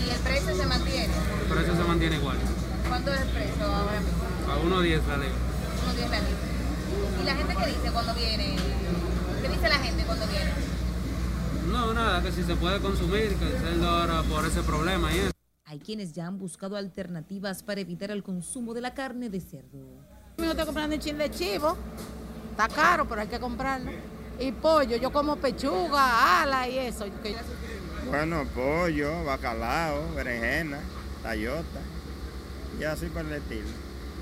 ¿Y 0.06 0.10
el 0.10 0.20
precio 0.20 0.56
se 0.56 0.66
mantiene? 0.66 1.14
El 1.42 1.54
precio 1.54 1.76
se 1.76 1.84
mantiene 1.84 2.16
igual. 2.16 2.38
¿Cuánto 2.88 3.14
es 3.14 3.22
el 3.22 3.28
precio 3.30 3.66
ahora 3.66 4.00
mismo? 4.00 4.24
A 4.52 4.82
1.10 4.82 5.08
la 5.08 5.18
libra. 5.18 5.36
1.10 5.94 6.10
la 6.10 6.20
libra. 6.20 6.54
¿Y 7.22 7.26
la 7.26 7.36
gente 7.36 7.56
qué 7.58 7.66
dice 7.68 7.92
cuando 7.92 8.14
viene? 8.14 8.56
¿Qué 9.42 9.50
dice 9.50 9.70
la 9.70 9.80
gente 9.80 10.04
cuando 10.04 10.26
viene? 10.28 10.52
No, 11.72 11.94
nada, 11.94 12.22
que 12.22 12.32
si 12.32 12.44
se 12.44 12.56
puede 12.56 12.80
consumir, 12.80 13.36
que 13.36 13.46
el 13.46 13.58
cerdo 13.62 13.90
ahora 13.90 14.22
por 14.24 14.46
ese 14.46 14.62
problema 14.62 15.12
y 15.14 15.20
eso. 15.20 15.33
Hay 15.74 15.80
quienes 15.80 16.14
ya 16.14 16.28
han 16.28 16.38
buscado 16.38 16.78
alternativas 16.78 17.64
para 17.64 17.82
evitar 17.82 18.12
el 18.12 18.22
consumo 18.22 18.76
de 18.76 18.82
la 18.82 18.94
carne 18.94 19.28
de 19.28 19.42
cerdo. 19.42 19.80
Yo 20.38 20.52
estoy 20.52 20.66
comprando 20.66 20.96
un 20.96 21.02
chin 21.02 21.18
de 21.18 21.32
chivo. 21.32 21.76
Está 22.52 22.68
caro, 22.68 23.08
pero 23.10 23.22
hay 23.22 23.28
que 23.28 23.40
comprarlo. 23.40 23.90
Y 24.40 24.52
pollo, 24.52 24.98
yo 24.98 25.12
como 25.12 25.36
pechuga, 25.38 26.44
ala 26.44 26.70
y 26.70 26.78
eso. 26.78 27.08
Bueno, 28.08 28.46
pollo, 28.54 29.24
bacalao, 29.24 30.14
berenjena, 30.14 30.78
tallota, 31.24 31.80
y 32.80 32.84
así 32.84 33.08
por 33.08 33.26
el 33.26 33.34
estilo. 33.34 33.68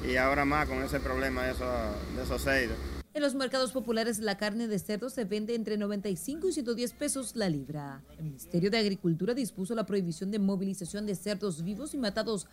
Y 0.08 0.16
ahora 0.16 0.46
más 0.46 0.70
con 0.70 0.82
ese 0.82 1.02
problema 1.02 1.44
de 1.44 1.52
esos, 1.52 1.68
de 2.16 2.24
esos 2.24 2.42
cerdos. 2.42 2.78
En 3.14 3.22
los 3.22 3.36
mercados 3.36 3.74
populares 3.74 4.20
la 4.20 4.38
carne 4.38 4.68
de 4.70 4.80
cerdo 4.80 5.10
se 5.10 5.26
vende 5.26 5.54
entre 5.54 5.78
95 5.78 6.48
y 6.48 6.54
110 6.54 6.94
pesos 6.94 7.36
la 7.36 7.50
libra. 7.50 8.02
El 8.18 8.24
Ministerio 8.24 8.72
de 8.72 8.78
Agricultura 8.78 9.34
dispuso 9.34 9.76
la 9.76 9.86
prohibición 9.86 10.32
de 10.32 10.40
movilización 10.40 11.06
de 11.06 11.16
cerdos 11.16 11.62
vivos 11.62 11.94
y 11.94 11.98
matados 11.98 12.48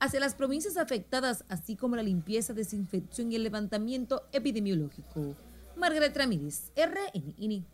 hacia 0.00 0.18
las 0.18 0.34
provincias 0.34 0.76
afectadas, 0.76 1.44
así 1.48 1.76
como 1.76 1.94
la 1.94 2.02
limpieza, 2.02 2.54
desinfección 2.54 3.30
y 3.30 3.36
el 3.36 3.44
levantamiento 3.44 4.22
epidemiológico. 4.32 5.36
Margaret 5.76 6.16
Ramírez, 6.16 6.72
RNI. 6.74 7.64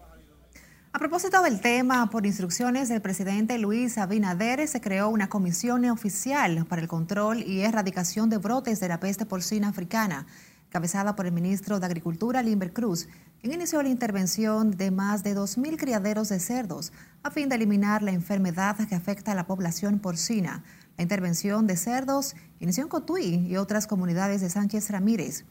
A 0.92 0.98
propósito 0.98 1.42
del 1.42 1.60
tema, 1.60 2.10
por 2.10 2.26
instrucciones 2.26 2.88
del 2.88 3.02
presidente 3.02 3.58
Luis 3.58 3.96
Abinader, 3.96 4.66
se 4.66 4.80
creó 4.80 5.08
una 5.08 5.28
comisión 5.28 5.84
oficial 5.86 6.66
para 6.66 6.82
el 6.82 6.88
control 6.88 7.42
y 7.42 7.60
erradicación 7.60 8.28
de 8.28 8.38
brotes 8.38 8.80
de 8.80 8.88
la 8.88 9.00
peste 9.00 9.26
porcina 9.26 9.68
africana, 9.68 10.26
cabezada 10.68 11.16
por 11.16 11.26
el 11.26 11.32
ministro 11.32 11.80
de 11.80 11.86
Agricultura, 11.86 12.42
Limber 12.42 12.72
Cruz, 12.72 13.08
quien 13.40 13.54
inició 13.54 13.82
la 13.82 13.88
intervención 13.88 14.72
de 14.72 14.90
más 14.90 15.22
de 15.22 15.36
2.000 15.36 15.76
criaderos 15.76 16.28
de 16.28 16.40
cerdos 16.40 16.92
a 17.22 17.30
fin 17.30 17.48
de 17.48 17.56
eliminar 17.56 18.02
la 18.02 18.12
enfermedad 18.12 18.76
que 18.88 18.94
afecta 18.94 19.32
a 19.32 19.34
la 19.34 19.46
población 19.46 19.98
porcina. 19.98 20.64
La 20.96 21.02
intervención 21.02 21.66
de 21.66 21.76
cerdos 21.76 22.34
inició 22.60 22.84
en 22.84 22.88
Cotuí 22.88 23.46
y 23.46 23.56
otras 23.56 23.86
comunidades 23.86 24.40
de 24.40 24.50
Sánchez 24.50 24.90
Ramírez, 24.90 25.44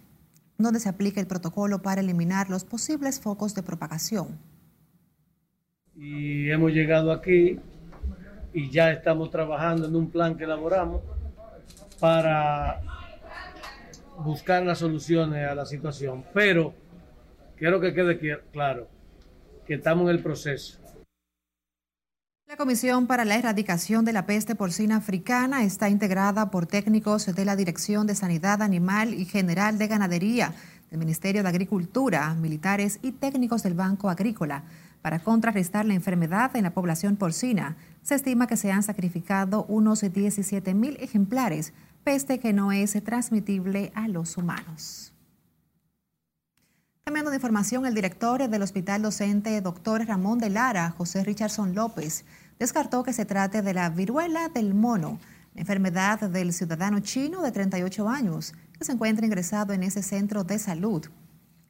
donde 0.57 0.79
se 0.79 0.89
aplica 0.89 1.19
el 1.19 1.27
protocolo 1.27 1.81
para 1.81 2.01
eliminar 2.01 2.50
los 2.50 2.63
posibles 2.63 3.19
focos 3.19 3.55
de 3.55 3.63
propagación. 3.63 4.39
y 5.95 6.50
hemos 6.51 6.74
llegado 6.74 7.12
aquí 7.12 7.57
y 8.53 8.69
ya 8.69 8.91
estamos 8.91 9.29
trabajando 9.31 9.88
en 9.88 9.95
un 9.95 10.10
plan 10.10 10.36
que 10.36 10.43
elaboramos 10.43 11.01
para 12.00 12.81
buscar 14.19 14.63
las 14.63 14.79
soluciones 14.79 15.48
a 15.48 15.55
la 15.55 15.65
situación. 15.65 16.25
Pero 16.34 16.74
quiero 17.57 17.79
que 17.79 17.93
quede 17.93 18.19
claro 18.51 18.88
que 19.65 19.75
estamos 19.75 20.03
en 20.10 20.15
el 20.15 20.24
proceso. 20.24 20.79
La 22.48 22.57
Comisión 22.57 23.07
para 23.07 23.25
la 23.25 23.38
Erradicación 23.38 24.05
de 24.05 24.13
la 24.13 24.27
Peste 24.27 24.53
Porcina 24.53 24.98
Africana 24.98 25.63
está 25.63 25.89
integrada 25.89 26.51
por 26.51 26.67
técnicos 26.67 27.25
de 27.25 27.43
la 27.43 27.55
Dirección 27.55 28.05
de 28.05 28.13
Sanidad 28.13 28.62
Animal 28.62 29.15
y 29.15 29.25
General 29.25 29.79
de 29.79 29.88
Ganadería 29.88 30.53
del 30.91 31.00
Ministerio 31.00 31.41
de 31.41 31.50
Agricultura, 31.50 32.31
militares 32.36 33.00
y 33.01 33.13
técnicos 33.13 33.63
del 33.63 33.74
Banco 33.74 34.10
Agrícola. 34.10 34.63
Para 35.05 35.19
contrarrestar 35.19 35.85
la 35.85 35.93
enfermedad 35.93 36.55
en 36.55 36.63
la 36.63 36.74
población 36.74 37.15
porcina, 37.15 37.77
se 38.01 38.15
estima 38.15 38.47
que 38.47 38.57
se 38.57 38.71
han 38.71 38.81
sacrificado 38.81 39.63
unos 39.65 40.01
17 40.01 40.74
mil 40.74 40.97
ejemplares, 41.00 41.74
peste 42.03 42.39
que 42.39 42.53
no 42.53 42.71
es 42.71 42.93
transmitible 43.03 43.91
a 43.93 44.07
los 44.07 44.35
humanos. 44.35 45.13
Cambiando 47.03 47.29
de 47.29 47.38
información, 47.38 47.85
el 47.85 47.93
director 47.93 48.50
del 48.50 48.63
Hospital 48.63 49.03
Docente, 49.03 49.62
doctor 49.62 50.03
Ramón 50.08 50.39
de 50.39 50.49
Lara, 50.49 50.89
José 50.97 51.23
Richardson 51.23 51.75
López, 51.75 52.25
descartó 52.58 53.03
que 53.03 53.13
se 53.13 53.25
trate 53.25 53.62
de 53.62 53.75
la 53.75 53.91
viruela 53.91 54.49
del 54.49 54.73
mono, 54.73 55.19
enfermedad 55.53 56.19
del 56.21 56.51
ciudadano 56.51 56.99
chino 57.01 57.43
de 57.43 57.51
38 57.51 58.10
años, 58.10 58.56
que 58.75 58.86
se 58.86 58.93
encuentra 58.93 59.27
ingresado 59.27 59.71
en 59.71 59.84
ese 59.84 60.01
centro 60.01 60.43
de 60.43 60.58
salud, 60.58 61.06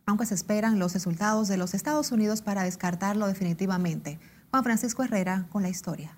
aunque 0.05 0.25
se 0.25 0.35
esperan 0.35 0.79
los 0.79 0.93
resultados 0.93 1.47
de 1.47 1.57
los 1.57 1.73
Estados 1.73 2.11
Unidos 2.11 2.41
para 2.41 2.63
descartarlo 2.63 3.27
definitivamente. 3.27 4.19
Juan 4.51 4.63
Francisco 4.63 5.03
Herrera 5.03 5.47
con 5.51 5.63
la 5.63 5.69
historia. 5.69 6.17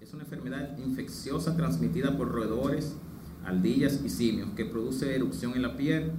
Es 0.00 0.12
una 0.12 0.24
enfermedad 0.24 0.76
infecciosa 0.78 1.56
transmitida 1.56 2.16
por 2.16 2.28
roedores, 2.28 2.96
ardillas 3.44 4.00
y 4.04 4.08
simios 4.08 4.50
que 4.56 4.64
produce 4.64 5.14
erupción 5.14 5.54
en 5.54 5.62
la 5.62 5.76
piel, 5.76 6.12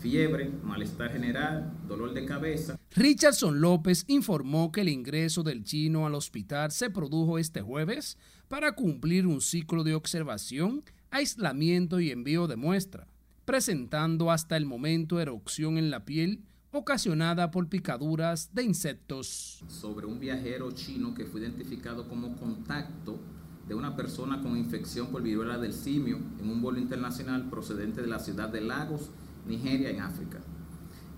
fiebre, 0.00 0.50
malestar 0.64 1.12
general, 1.12 1.72
dolor 1.86 2.14
de 2.14 2.24
cabeza. 2.24 2.78
Richardson 2.96 3.60
López 3.60 4.04
informó 4.08 4.72
que 4.72 4.80
el 4.80 4.88
ingreso 4.88 5.42
del 5.42 5.62
chino 5.62 6.06
al 6.06 6.14
hospital 6.14 6.72
se 6.72 6.90
produjo 6.90 7.38
este 7.38 7.60
jueves 7.60 8.16
para 8.48 8.72
cumplir 8.72 9.26
un 9.26 9.40
ciclo 9.40 9.84
de 9.84 9.94
observación, 9.94 10.82
aislamiento 11.10 12.00
y 12.00 12.10
envío 12.10 12.46
de 12.46 12.56
muestra, 12.56 13.06
presentando 13.54 14.30
hasta 14.30 14.56
el 14.56 14.64
momento 14.64 15.18
erupción 15.18 15.76
en 15.76 15.90
la 15.90 16.04
piel 16.04 16.44
ocasionada 16.70 17.50
por 17.50 17.66
picaduras 17.68 18.54
de 18.54 18.62
insectos. 18.62 19.64
sobre 19.66 20.06
un 20.06 20.20
viajero 20.20 20.70
chino 20.70 21.14
que 21.14 21.24
fue 21.24 21.40
identificado 21.40 22.08
como 22.08 22.36
contacto 22.36 23.18
de 23.66 23.74
una 23.74 23.96
persona 23.96 24.40
con 24.40 24.56
infección 24.56 25.08
por 25.08 25.22
viruela 25.24 25.58
del 25.58 25.72
simio 25.72 26.20
en 26.40 26.48
un 26.48 26.62
vuelo 26.62 26.78
internacional 26.78 27.50
procedente 27.50 28.00
de 28.02 28.06
la 28.06 28.20
ciudad 28.20 28.48
de 28.50 28.60
Lagos, 28.60 29.10
Nigeria, 29.48 29.90
en 29.90 30.00
África. 30.00 30.38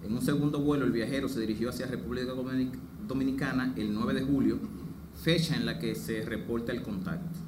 En 0.03 0.15
un 0.15 0.23
segundo 0.23 0.59
vuelo, 0.63 0.87
el 0.87 0.93
viajero 0.93 1.29
se 1.29 1.39
dirigió 1.39 1.69
hacia 1.69 1.85
República 1.85 2.33
Dominic- 2.33 2.79
Dominicana 3.07 3.75
el 3.77 3.93
9 3.93 4.15
de 4.15 4.23
julio, 4.23 4.59
fecha 5.23 5.55
en 5.55 5.67
la 5.67 5.79
que 5.79 5.95
se 5.95 6.23
reporta 6.25 6.73
el 6.73 6.81
contacto. 6.81 7.39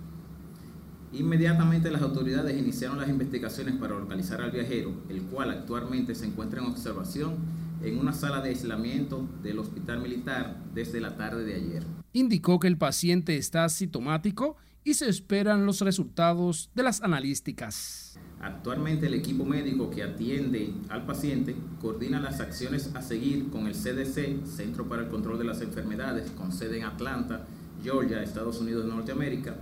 Inmediatamente 1.15 1.93
las 1.93 2.03
autoridades 2.03 2.59
iniciaron 2.59 2.99
las 2.99 3.09
investigaciones 3.09 3.77
para 3.77 3.97
localizar 3.97 4.41
al 4.41 4.51
viajero, 4.51 4.93
el 5.09 5.23
cual 5.23 5.51
actualmente 5.51 6.17
se 6.17 6.27
encuentra 6.27 6.61
en 6.61 6.67
observación 6.67 7.37
en 7.85 7.99
una 7.99 8.13
sala 8.13 8.41
de 8.41 8.49
aislamiento 8.49 9.29
del 9.41 9.61
Hospital 9.61 10.01
Militar 10.01 10.57
desde 10.75 11.01
la 11.01 11.17
tarde 11.17 11.45
de 11.45 11.55
ayer. 11.55 11.85
Indicó 12.13 12.59
que 12.59 12.67
el 12.67 12.79
paciente 12.79 13.37
está 13.37 13.65
asintomático 13.65 14.57
y 14.83 14.95
se 14.95 15.09
esperan 15.09 15.67
los 15.67 15.83
resultados 15.83 16.71
de 16.75 16.83
las 16.83 17.01
analísticas. 17.01 18.19
Actualmente 18.41 19.07
el 19.07 19.15
equipo 19.15 19.45
médico 19.45 19.91
que 19.91 20.03
atiende 20.03 20.75
al 20.89 21.07
paciente 21.07 21.55
coordina 21.81 22.19
las 22.19 22.41
acciones 22.41 22.91
a 22.95 23.03
seguir 23.03 23.51
con 23.51 23.69
el 23.69 23.75
CDC, 23.75 24.45
Centro 24.47 24.89
para 24.89 25.03
el 25.03 25.09
Control 25.09 25.39
de 25.39 25.45
las 25.45 25.61
Enfermedades, 25.61 26.33
con 26.33 26.51
sede 26.51 26.79
en 26.79 26.85
Atlanta, 26.85 27.47
Georgia, 27.85 28.23
Estados 28.23 28.61
Unidos 28.61 28.85
de 28.85 28.91
Norteamérica, 28.91 29.57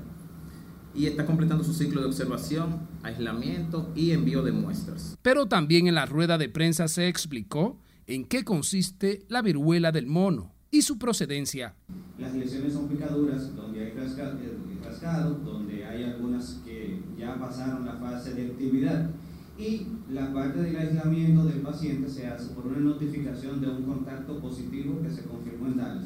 y 0.95 1.07
está 1.07 1.25
completando 1.27 1.65
su 1.65 1.73
ciclo 1.73 2.01
de 2.01 2.07
observación, 2.09 2.81
aislamiento 3.03 3.91
y 3.95 4.11
envío 4.11 4.43
de 4.43 4.53
muestras. 4.53 5.17
Pero 5.23 5.47
también 5.47 5.87
en 5.87 5.95
la 5.95 6.07
rueda 6.07 6.39
de 6.39 6.49
prensa 6.49 6.89
se 6.89 7.09
explicó 7.09 7.79
en 8.07 8.25
qué 8.25 8.45
consiste 8.45 9.25
la 9.29 9.43
viruela 9.43 9.93
del 9.93 10.07
mono 10.07 10.53
y 10.71 10.83
su 10.83 10.99
procedencia. 10.99 11.75
Las 12.19 12.35
lesiones 12.35 12.73
son 12.73 12.89
picaduras 12.89 13.55
donde 13.55 13.85
hay 13.85 13.93
rasca- 13.93 14.37
eh, 14.41 14.57
rascado, 14.85 15.35
donde 15.37 15.85
hay 15.85 16.05
algunas 16.05 16.61
que 16.65 17.01
ya 17.19 17.39
pasaron 17.39 17.85
la 17.87 17.95
fase 17.97 18.35
de 18.35 18.47
actividad. 18.47 19.11
Y 19.59 19.87
la 20.11 20.33
parte 20.33 20.63
del 20.63 20.77
aislamiento 20.77 21.45
del 21.45 21.61
paciente 21.61 22.09
se 22.09 22.27
hace 22.27 22.55
por 22.55 22.67
una 22.67 22.81
notificación 22.81 23.61
de 23.61 23.69
un 23.69 23.83
contacto 23.83 24.41
positivo 24.41 25.01
que 25.03 25.11
se 25.11 25.23
confirmó 25.25 25.67
en 25.69 25.77
Dallas. 25.77 26.05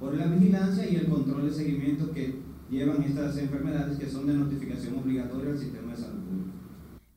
Por 0.00 0.14
la 0.14 0.26
vigilancia 0.26 0.88
y 0.90 0.96
el 0.96 1.06
control 1.06 1.46
de 1.48 1.52
seguimiento 1.54 2.10
que 2.12 2.40
llevan 2.70 3.02
estas 3.02 3.36
enfermedades 3.38 3.98
que 3.98 4.08
son 4.08 4.26
de 4.26 4.34
notificación 4.34 4.98
obligatoria 4.98 5.52
al 5.52 5.58
sistema 5.58 5.92
de 5.92 5.98
salud 5.98 6.20
pública. 6.24 6.52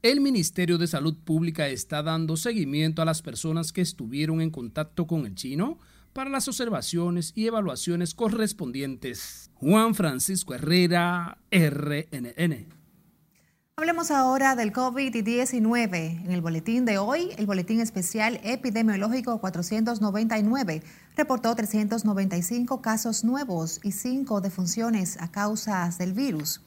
El 0.02 0.22
Ministerio 0.22 0.78
de 0.78 0.88
Salud 0.88 1.16
Pública 1.18 1.68
está 1.68 2.02
dando 2.02 2.38
seguimiento 2.38 3.02
a 3.02 3.06
las 3.06 3.22
personas 3.22 3.74
que 3.74 3.82
estuvieron 3.82 4.40
en 4.42 4.50
contacto 4.50 5.08
con 5.08 5.26
el 5.26 5.36
chino 5.36 5.78
para 6.14 6.30
las 6.30 6.48
observaciones 6.48 7.34
y 7.36 7.48
evaluaciones 7.48 8.14
correspondientes. 8.14 9.52
Juan 9.56 9.96
Francisco 9.96 10.54
Herrera, 10.54 11.38
RNN. 11.52 12.79
Hablemos 13.80 14.12
ahora 14.12 14.58
del 14.58 14.74
COVID-19. 14.74 16.26
En 16.26 16.32
el 16.32 16.42
boletín 16.42 16.84
de 16.84 16.98
hoy, 16.98 17.30
el 17.38 17.46
boletín 17.46 17.80
especial 17.80 18.42
epidemiológico 18.44 19.40
499 19.40 20.84
reportó 21.16 21.56
395 21.56 22.82
casos 22.82 23.24
nuevos 23.24 23.80
y 23.82 23.94
5 23.94 24.42
defunciones 24.42 25.16
a 25.22 25.32
causa 25.32 25.90
del 25.98 26.12
virus, 26.12 26.60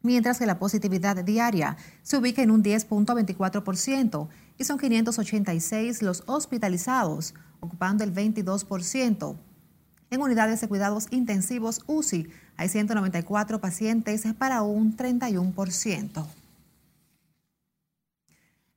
mientras 0.00 0.38
que 0.38 0.46
la 0.46 0.58
positividad 0.58 1.22
diaria 1.22 1.76
se 2.02 2.16
ubica 2.16 2.40
en 2.40 2.50
un 2.50 2.64
10.24% 2.64 4.28
y 4.56 4.64
son 4.64 4.78
586 4.78 6.00
los 6.00 6.22
hospitalizados, 6.24 7.34
ocupando 7.60 8.04
el 8.04 8.14
22%. 8.14 9.36
En 10.10 10.22
unidades 10.22 10.62
de 10.62 10.68
cuidados 10.68 11.08
intensivos 11.10 11.82
UCI 11.86 12.30
hay 12.56 12.70
194 12.70 13.60
pacientes 13.60 14.24
para 14.38 14.62
un 14.62 14.96
31%. 14.96 16.37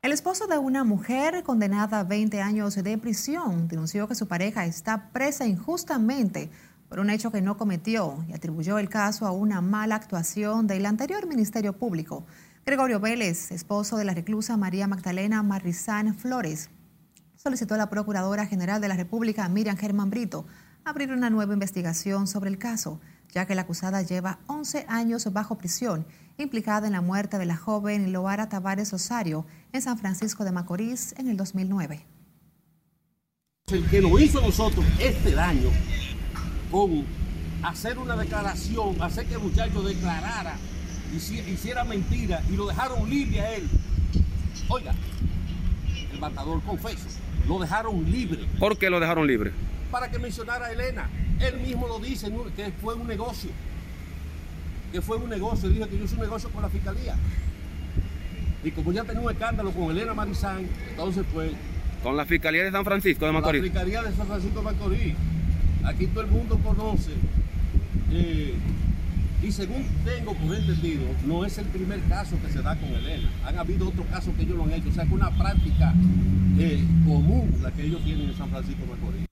El 0.03 0.13
esposo 0.13 0.47
de 0.47 0.57
una 0.57 0.83
mujer 0.83 1.43
condenada 1.43 1.99
a 1.99 2.03
20 2.03 2.41
años 2.41 2.73
de 2.73 2.97
prisión 2.97 3.67
denunció 3.67 4.07
que 4.07 4.15
su 4.15 4.27
pareja 4.27 4.65
está 4.65 5.11
presa 5.11 5.45
injustamente 5.45 6.49
por 6.89 6.99
un 6.99 7.11
hecho 7.11 7.31
que 7.31 7.43
no 7.43 7.55
cometió 7.55 8.25
y 8.27 8.33
atribuyó 8.33 8.79
el 8.79 8.89
caso 8.89 9.27
a 9.27 9.31
una 9.31 9.61
mala 9.61 9.93
actuación 9.93 10.65
del 10.65 10.87
anterior 10.87 11.27
Ministerio 11.27 11.73
Público. 11.73 12.25
Gregorio 12.65 12.99
Vélez, 12.99 13.51
esposo 13.51 13.95
de 13.95 14.05
la 14.05 14.15
reclusa 14.15 14.57
María 14.57 14.87
Magdalena 14.87 15.43
Marrizán 15.43 16.15
Flores, 16.15 16.71
solicitó 17.35 17.75
a 17.75 17.77
la 17.77 17.91
Procuradora 17.91 18.47
General 18.47 18.81
de 18.81 18.87
la 18.87 18.95
República, 18.95 19.47
Miriam 19.49 19.77
Germán 19.77 20.09
Brito, 20.09 20.47
abrir 20.83 21.11
una 21.11 21.29
nueva 21.29 21.53
investigación 21.53 22.25
sobre 22.25 22.49
el 22.49 22.57
caso, 22.57 22.99
ya 23.29 23.45
que 23.45 23.53
la 23.53 23.61
acusada 23.61 24.01
lleva 24.01 24.39
11 24.47 24.87
años 24.89 25.31
bajo 25.31 25.59
prisión, 25.59 26.07
implicada 26.41 26.87
en 26.87 26.93
la 26.93 27.01
muerte 27.01 27.37
de 27.37 27.45
la 27.45 27.55
joven 27.55 28.11
Loara 28.11 28.49
Tavares 28.49 28.93
Osario 28.93 29.45
en 29.71 29.81
San 29.81 29.97
Francisco 29.97 30.43
de 30.43 30.51
Macorís 30.51 31.13
en 31.17 31.27
el 31.27 31.37
2009. 31.37 32.05
El 33.67 33.89
que 33.89 34.01
nos 34.01 34.19
hizo 34.19 34.39
a 34.39 34.41
nosotros 34.41 34.85
este 34.99 35.31
daño 35.31 35.69
con 36.69 37.05
hacer 37.63 37.97
una 37.97 38.15
declaración, 38.15 39.01
hacer 39.01 39.25
que 39.27 39.35
el 39.35 39.39
muchacho 39.39 39.81
declarara, 39.81 40.57
hiciera 41.15 41.83
mentira 41.83 42.43
y 42.49 42.55
lo 42.55 42.67
dejaron 42.67 43.09
libre 43.09 43.39
a 43.41 43.55
él. 43.55 43.69
Oiga, 44.67 44.93
el 46.11 46.19
matador 46.19 46.61
confeso, 46.63 47.07
lo 47.47 47.59
dejaron 47.59 48.09
libre. 48.11 48.45
¿Por 48.59 48.77
qué 48.77 48.89
lo 48.89 48.99
dejaron 48.99 49.27
libre? 49.27 49.51
Para 49.89 50.09
que 50.09 50.19
mencionara 50.19 50.67
a 50.67 50.71
Elena. 50.71 51.09
Él 51.39 51.59
mismo 51.59 51.87
lo 51.87 51.99
dice, 51.99 52.31
que 52.55 52.71
fue 52.81 52.93
un 52.93 53.07
negocio. 53.07 53.49
Que 54.91 55.01
fue 55.01 55.17
un 55.17 55.29
negocio, 55.29 55.69
dijo 55.69 55.87
que 55.87 55.97
yo 55.97 56.03
hice 56.03 56.15
un 56.15 56.21
negocio 56.21 56.49
con 56.49 56.61
la 56.61 56.69
fiscalía. 56.69 57.15
Y 58.63 58.71
como 58.71 58.91
ya 58.91 59.03
tenía 59.03 59.21
un 59.21 59.31
escándalo 59.31 59.71
con 59.71 59.91
Elena 59.91 60.13
Marizán, 60.13 60.67
entonces 60.89 61.25
pues... 61.33 61.51
Con 62.03 62.17
la 62.17 62.25
Fiscalía 62.25 62.63
de 62.63 62.71
San 62.71 62.83
Francisco 62.83 63.25
de 63.25 63.31
Macorís. 63.31 63.61
La 63.61 63.69
Fiscalía 63.69 64.03
de 64.03 64.11
San 64.15 64.27
Francisco 64.27 64.59
de 64.59 64.65
Macorís. 64.65 65.15
Aquí 65.83 66.07
todo 66.07 66.21
el 66.21 66.31
mundo 66.31 66.59
conoce. 66.63 67.11
Eh, 68.11 68.55
y 69.43 69.51
según 69.51 69.85
tengo 70.03 70.33
por 70.35 70.55
entendido, 70.55 71.03
no 71.25 71.45
es 71.45 71.57
el 71.57 71.65
primer 71.67 71.99
caso 72.03 72.37
que 72.43 72.51
se 72.51 72.61
da 72.61 72.75
con 72.75 72.89
Elena. 72.89 73.29
Han 73.45 73.57
habido 73.57 73.87
otros 73.87 74.05
casos 74.07 74.33
que 74.35 74.43
ellos 74.43 74.57
lo 74.57 74.63
han 74.63 74.73
hecho. 74.73 74.89
O 74.89 74.91
sea, 74.91 75.05
que 75.05 75.13
una 75.13 75.31
práctica 75.31 75.93
eh, 76.59 76.83
común 77.05 77.55
la 77.61 77.71
que 77.71 77.83
ellos 77.83 78.03
tienen 78.03 78.29
en 78.29 78.37
San 78.37 78.49
Francisco 78.49 78.81
de 78.81 78.87
Macorís. 78.87 79.30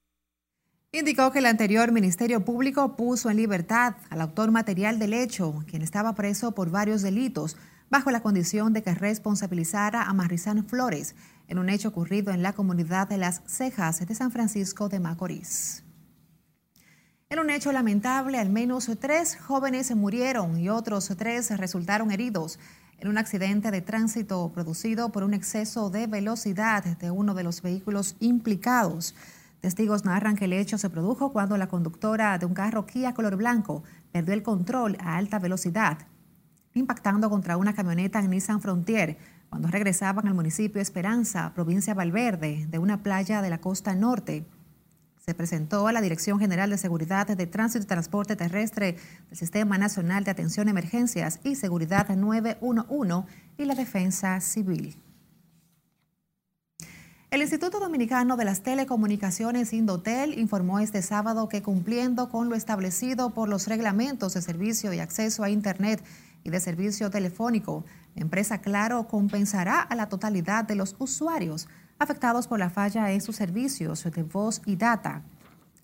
Indicó 0.92 1.30
que 1.30 1.38
el 1.38 1.46
anterior 1.46 1.92
Ministerio 1.92 2.44
Público 2.44 2.96
puso 2.96 3.30
en 3.30 3.36
libertad 3.36 3.94
al 4.08 4.20
autor 4.20 4.50
material 4.50 4.98
del 4.98 5.14
hecho, 5.14 5.62
quien 5.68 5.82
estaba 5.82 6.16
preso 6.16 6.50
por 6.50 6.70
varios 6.70 7.00
delitos, 7.02 7.56
bajo 7.90 8.10
la 8.10 8.22
condición 8.22 8.72
de 8.72 8.82
que 8.82 8.92
responsabilizara 8.92 10.02
a 10.02 10.12
Marrizán 10.14 10.66
Flores 10.66 11.14
en 11.46 11.60
un 11.60 11.68
hecho 11.68 11.90
ocurrido 11.90 12.32
en 12.32 12.42
la 12.42 12.54
comunidad 12.54 13.08
de 13.08 13.18
Las 13.18 13.40
Cejas 13.46 14.04
de 14.04 14.14
San 14.16 14.32
Francisco 14.32 14.88
de 14.88 14.98
Macorís. 14.98 15.84
En 17.28 17.38
un 17.38 17.50
hecho 17.50 17.70
lamentable, 17.70 18.38
al 18.38 18.50
menos 18.50 18.90
tres 18.98 19.36
jóvenes 19.36 19.94
murieron 19.94 20.58
y 20.58 20.70
otros 20.70 21.12
tres 21.16 21.56
resultaron 21.56 22.10
heridos 22.10 22.58
en 22.98 23.06
un 23.06 23.16
accidente 23.16 23.70
de 23.70 23.80
tránsito 23.80 24.50
producido 24.52 25.12
por 25.12 25.22
un 25.22 25.34
exceso 25.34 25.88
de 25.88 26.08
velocidad 26.08 26.82
de 26.82 27.12
uno 27.12 27.34
de 27.34 27.44
los 27.44 27.62
vehículos 27.62 28.16
implicados. 28.18 29.14
Testigos 29.60 30.04
narran 30.04 30.36
que 30.36 30.46
el 30.46 30.52
hecho 30.52 30.78
se 30.78 30.90
produjo 30.90 31.32
cuando 31.32 31.56
la 31.56 31.68
conductora 31.68 32.38
de 32.38 32.46
un 32.46 32.54
carro 32.54 32.86
Kia 32.86 33.14
color 33.14 33.36
blanco 33.36 33.82
perdió 34.12 34.34
el 34.34 34.42
control 34.42 34.96
a 35.00 35.16
alta 35.16 35.38
velocidad, 35.38 35.98
impactando 36.74 37.28
contra 37.28 37.56
una 37.56 37.74
camioneta 37.74 38.20
en 38.20 38.30
Nissan 38.30 38.60
Frontier 38.60 39.18
cuando 39.48 39.68
regresaban 39.68 40.28
al 40.28 40.34
municipio 40.34 40.80
Esperanza, 40.80 41.52
provincia 41.54 41.94
Valverde, 41.94 42.66
de 42.68 42.78
una 42.78 43.02
playa 43.02 43.42
de 43.42 43.50
la 43.50 43.60
costa 43.60 43.94
norte 43.94 44.46
se 45.30 45.34
presentó 45.34 45.86
a 45.86 45.92
la 45.92 46.00
Dirección 46.00 46.40
General 46.40 46.70
de 46.70 46.78
Seguridad 46.78 47.26
de 47.26 47.46
Tránsito 47.46 47.84
y 47.84 47.86
Transporte 47.86 48.36
Terrestre 48.36 48.96
del 49.28 49.38
Sistema 49.38 49.76
Nacional 49.76 50.24
de 50.24 50.30
Atención 50.30 50.66
a 50.66 50.70
Emergencias 50.70 51.40
y 51.44 51.56
Seguridad 51.56 52.08
911 52.08 53.28
y 53.58 53.64
la 53.66 53.74
Defensa 53.74 54.40
Civil. 54.40 54.96
El 57.30 57.42
Instituto 57.42 57.78
Dominicano 57.78 58.36
de 58.36 58.44
las 58.44 58.62
Telecomunicaciones 58.62 59.72
Indotel 59.72 60.36
informó 60.36 60.80
este 60.80 61.00
sábado 61.00 61.48
que 61.48 61.62
cumpliendo 61.62 62.28
con 62.28 62.48
lo 62.48 62.56
establecido 62.56 63.30
por 63.30 63.48
los 63.48 63.68
reglamentos 63.68 64.34
de 64.34 64.42
servicio 64.42 64.92
y 64.92 64.98
acceso 64.98 65.44
a 65.44 65.50
Internet 65.50 66.02
y 66.42 66.50
de 66.50 66.58
servicio 66.58 67.08
telefónico, 67.08 67.84
la 68.16 68.22
empresa 68.22 68.58
Claro 68.58 69.06
compensará 69.06 69.80
a 69.80 69.94
la 69.94 70.08
totalidad 70.08 70.64
de 70.64 70.74
los 70.74 70.96
usuarios 70.98 71.68
afectados 72.00 72.48
por 72.48 72.58
la 72.58 72.68
falla 72.68 73.12
en 73.12 73.20
sus 73.20 73.36
servicios 73.36 74.02
de 74.02 74.22
voz 74.24 74.60
y 74.66 74.74
data. 74.74 75.22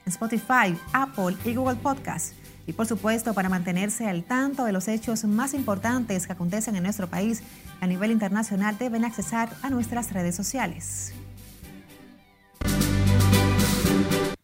Spotify, 0.05 0.77
Apple 0.93 1.35
y 1.43 1.53
Google 1.53 1.75
Podcast. 1.75 2.33
Y 2.67 2.73
por 2.73 2.85
supuesto, 2.85 3.33
para 3.33 3.47
mantenerse 3.47 4.07
al 4.07 4.23
tanto 4.23 4.65
de 4.65 4.73
los 4.73 4.89
hechos 4.89 5.23
más 5.23 5.53
importantes 5.53 6.27
que 6.27 6.33
acontecen 6.33 6.75
en 6.75 6.83
nuestro 6.83 7.07
país 7.07 7.41
a 7.79 7.87
nivel 7.87 8.11
internacional, 8.11 8.77
deben 8.77 9.05
accesar 9.05 9.49
a 9.61 9.69
nuestras 9.69 10.11
redes 10.11 10.35
sociales. 10.35 11.13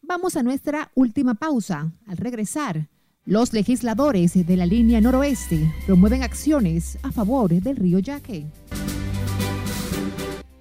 Vamos 0.01 0.37
a 0.37 0.43
nuestra 0.43 0.89
última 0.95 1.33
pausa. 1.33 1.91
Al 2.07 2.17
regresar, 2.17 2.87
los 3.25 3.51
legisladores 3.51 4.33
de 4.33 4.57
la 4.57 4.65
línea 4.65 5.01
noroeste 5.01 5.73
promueven 5.85 6.23
acciones 6.23 6.97
a 7.03 7.11
favor 7.11 7.53
del 7.53 7.75
río 7.75 7.99
Yaque. 7.99 8.45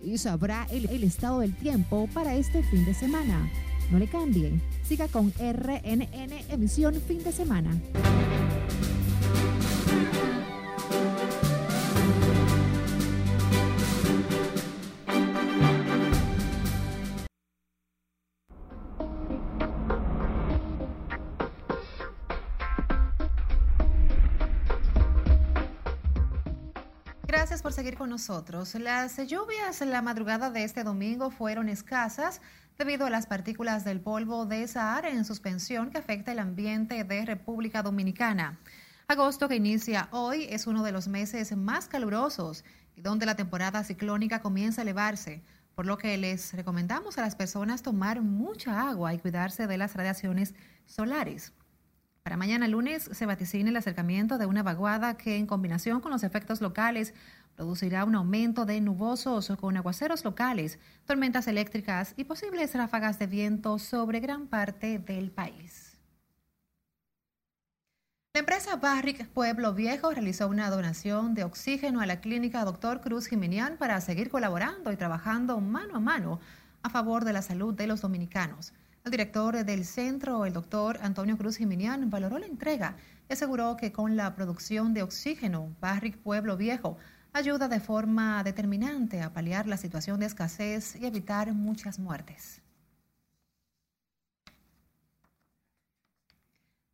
Y 0.02 0.18
sabrá 0.18 0.66
el, 0.72 0.88
el 0.90 1.04
estado 1.04 1.40
del 1.40 1.54
tiempo 1.54 2.08
para 2.12 2.34
este 2.34 2.64
fin 2.64 2.84
de 2.84 2.94
semana. 2.94 3.48
No 3.92 3.98
le 3.98 4.06
cambie. 4.06 4.58
Siga 4.82 5.06
con 5.06 5.30
RNN 5.38 6.32
emisión 6.48 6.94
fin 7.06 7.22
de 7.22 7.30
semana. 7.30 7.70
Gracias 27.32 27.62
por 27.62 27.72
seguir 27.72 27.96
con 27.96 28.10
nosotros. 28.10 28.74
Las 28.74 29.16
lluvias 29.26 29.80
en 29.80 29.90
la 29.90 30.02
madrugada 30.02 30.50
de 30.50 30.64
este 30.64 30.84
domingo 30.84 31.30
fueron 31.30 31.70
escasas 31.70 32.42
debido 32.76 33.06
a 33.06 33.10
las 33.10 33.26
partículas 33.26 33.86
del 33.86 34.02
polvo 34.02 34.44
de 34.44 34.68
Sahara 34.68 35.08
en 35.08 35.24
suspensión 35.24 35.88
que 35.88 35.96
afecta 35.96 36.32
el 36.32 36.40
ambiente 36.40 37.04
de 37.04 37.24
República 37.24 37.82
Dominicana. 37.82 38.58
Agosto, 39.08 39.48
que 39.48 39.56
inicia 39.56 40.08
hoy, 40.10 40.46
es 40.50 40.66
uno 40.66 40.82
de 40.82 40.92
los 40.92 41.08
meses 41.08 41.56
más 41.56 41.88
calurosos 41.88 42.66
y 42.96 43.00
donde 43.00 43.24
la 43.24 43.34
temporada 43.34 43.82
ciclónica 43.82 44.42
comienza 44.42 44.82
a 44.82 44.84
elevarse, 44.84 45.42
por 45.74 45.86
lo 45.86 45.96
que 45.96 46.18
les 46.18 46.52
recomendamos 46.52 47.16
a 47.16 47.22
las 47.22 47.34
personas 47.34 47.80
tomar 47.80 48.20
mucha 48.20 48.90
agua 48.90 49.14
y 49.14 49.18
cuidarse 49.18 49.66
de 49.66 49.78
las 49.78 49.94
radiaciones 49.94 50.54
solares. 50.84 51.54
Para 52.22 52.36
mañana 52.36 52.68
lunes 52.68 53.10
se 53.12 53.26
vaticina 53.26 53.70
el 53.70 53.76
acercamiento 53.76 54.38
de 54.38 54.46
una 54.46 54.62
vaguada 54.62 55.16
que 55.16 55.36
en 55.36 55.46
combinación 55.46 56.00
con 56.00 56.12
los 56.12 56.22
efectos 56.22 56.60
locales 56.60 57.14
producirá 57.56 58.04
un 58.04 58.14
aumento 58.14 58.64
de 58.64 58.80
nubosos 58.80 59.52
con 59.60 59.76
aguaceros 59.76 60.24
locales, 60.24 60.78
tormentas 61.04 61.48
eléctricas 61.48 62.14
y 62.16 62.24
posibles 62.24 62.74
ráfagas 62.74 63.18
de 63.18 63.26
viento 63.26 63.78
sobre 63.78 64.20
gran 64.20 64.46
parte 64.46 64.98
del 64.98 65.30
país. 65.32 65.98
La 68.34 68.40
empresa 68.40 68.76
Barrick 68.76 69.28
Pueblo 69.28 69.74
Viejo 69.74 70.10
realizó 70.10 70.48
una 70.48 70.70
donación 70.70 71.34
de 71.34 71.44
oxígeno 71.44 72.00
a 72.00 72.06
la 72.06 72.20
clínica 72.20 72.64
Dr. 72.64 73.00
Cruz 73.02 73.26
Jimenian 73.26 73.76
para 73.76 74.00
seguir 74.00 74.30
colaborando 74.30 74.90
y 74.90 74.96
trabajando 74.96 75.60
mano 75.60 75.96
a 75.96 76.00
mano 76.00 76.40
a 76.82 76.88
favor 76.88 77.24
de 77.24 77.34
la 77.34 77.42
salud 77.42 77.74
de 77.74 77.86
los 77.86 78.00
dominicanos. 78.00 78.72
El 79.04 79.10
director 79.10 79.64
del 79.64 79.84
centro, 79.84 80.46
el 80.46 80.52
doctor 80.52 80.98
Antonio 81.02 81.36
Cruz 81.36 81.56
Jiminián, 81.56 82.08
valoró 82.08 82.38
la 82.38 82.46
entrega 82.46 82.96
y 83.28 83.32
aseguró 83.32 83.76
que 83.76 83.90
con 83.90 84.16
la 84.16 84.34
producción 84.36 84.94
de 84.94 85.02
oxígeno, 85.02 85.74
Barrick 85.80 86.18
Pueblo 86.18 86.56
Viejo 86.56 86.98
ayuda 87.32 87.66
de 87.66 87.80
forma 87.80 88.44
determinante 88.44 89.20
a 89.20 89.32
paliar 89.32 89.66
la 89.66 89.76
situación 89.76 90.20
de 90.20 90.26
escasez 90.26 90.94
y 90.96 91.06
evitar 91.06 91.52
muchas 91.52 91.98
muertes. 91.98 92.62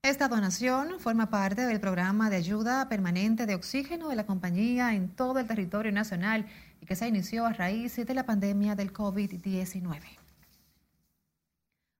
Esta 0.02 0.28
donación 0.28 1.00
forma 1.00 1.28
parte 1.28 1.66
del 1.66 1.80
programa 1.80 2.30
de 2.30 2.36
ayuda 2.36 2.88
permanente 2.88 3.44
de 3.44 3.54
oxígeno 3.54 4.08
de 4.08 4.16
la 4.16 4.24
compañía 4.24 4.94
en 4.94 5.10
todo 5.10 5.38
el 5.40 5.46
territorio 5.46 5.92
nacional 5.92 6.46
y 6.80 6.86
que 6.86 6.96
se 6.96 7.06
inició 7.06 7.44
a 7.44 7.52
raíz 7.52 7.96
de 7.96 8.14
la 8.14 8.24
pandemia 8.24 8.74
del 8.74 8.94
COVID-19. 8.94 10.17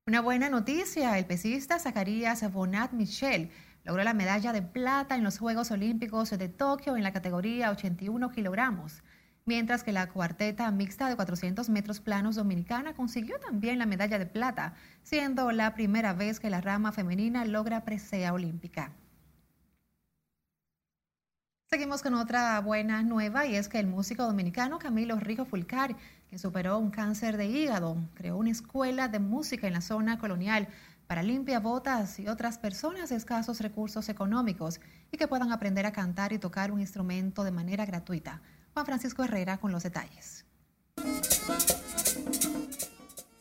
Una 0.09 0.23
buena 0.23 0.49
noticia, 0.49 1.19
el 1.19 1.27
pesista 1.27 1.79
Zacarías 1.79 2.51
Bonat 2.51 2.93
Michel 2.93 3.51
logró 3.85 4.03
la 4.03 4.15
medalla 4.15 4.55
de 4.55 4.63
plata 4.63 5.15
en 5.17 5.23
los 5.23 5.39
Juegos 5.39 5.71
Olímpicos 5.71 6.31
de 6.31 6.49
Tokio 6.49 6.97
en 6.97 7.03
la 7.03 7.13
categoría 7.13 7.71
81 7.71 8.31
kilogramos, 8.31 9.03
mientras 9.45 9.85
que 9.85 9.93
la 9.93 10.09
cuarteta 10.09 10.71
mixta 10.71 11.11
de 11.11 11.17
400 11.17 11.69
metros 11.69 12.01
planos 12.01 12.37
dominicana 12.37 12.95
consiguió 12.95 13.39
también 13.39 13.79
la 13.79 13.85
medalla 13.85 14.19
de 14.19 14.25
plata, 14.25 14.73
siendo 15.03 15.53
la 15.53 15.75
primera 15.75 16.15
vez 16.15 16.41
que 16.41 16.49
la 16.49 16.63
rama 16.63 16.91
femenina 16.91 17.45
logra 17.45 17.85
presea 17.85 18.33
olímpica. 18.33 18.95
Seguimos 21.71 22.01
con 22.01 22.15
otra 22.15 22.59
buena 22.63 23.03
nueva 23.03 23.45
y 23.45 23.55
es 23.55 23.69
que 23.69 23.79
el 23.79 23.87
músico 23.87 24.25
dominicano 24.25 24.79
Camilo 24.79 25.21
Rijo 25.21 25.45
Fulcar, 25.45 25.95
que 26.31 26.39
superó 26.39 26.79
un 26.79 26.91
cáncer 26.91 27.37
de 27.37 27.45
hígado, 27.45 27.99
creó 28.15 28.39
una 28.39 28.53
escuela 28.53 29.09
de 29.09 29.19
música 29.19 29.67
en 29.67 29.75
la 29.75 29.83
zona 29.83 30.19
colonial 30.19 30.67
para 31.07 31.23
limpia 31.23 31.61
botas 31.61 32.19
y 32.21 32.27
otras 32.27 32.57
personas 32.57 33.11
de 33.11 33.17
escasos 33.17 33.61
recursos 33.61 34.09
económicos 34.09 34.81
y 35.13 35.19
que 35.19 35.29
puedan 35.29 35.53
aprender 35.53 35.85
a 35.85 35.93
cantar 35.93 36.33
y 36.33 36.39
tocar 36.39 36.73
un 36.73 36.81
instrumento 36.81 37.45
de 37.45 37.51
manera 37.51 37.85
gratuita. 37.85 38.41
Juan 38.73 38.87
Francisco 38.87 39.23
Herrera 39.23 39.59
con 39.59 39.71
los 39.71 39.83
detalles. 39.83 40.47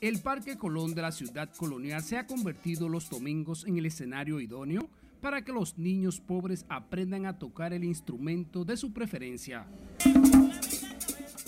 El 0.01 0.19
Parque 0.19 0.57
Colón 0.57 0.93
de 0.93 1.01
la 1.01 1.13
ciudad 1.13 1.49
colonial 1.55 2.03
se 2.03 2.17
ha 2.17 2.27
convertido 2.27 2.89
los 2.89 3.09
domingos 3.09 3.65
en 3.65 3.77
el 3.77 3.85
escenario 3.85 4.41
idóneo 4.41 4.89
para 5.21 5.43
que 5.43 5.51
los 5.51 5.77
niños 5.77 6.19
pobres 6.19 6.65
aprendan 6.69 7.25
a 7.25 7.37
tocar 7.37 7.73
el 7.73 7.83
instrumento 7.83 8.63
de 8.65 8.77
su 8.77 8.93
preferencia. 8.93 9.65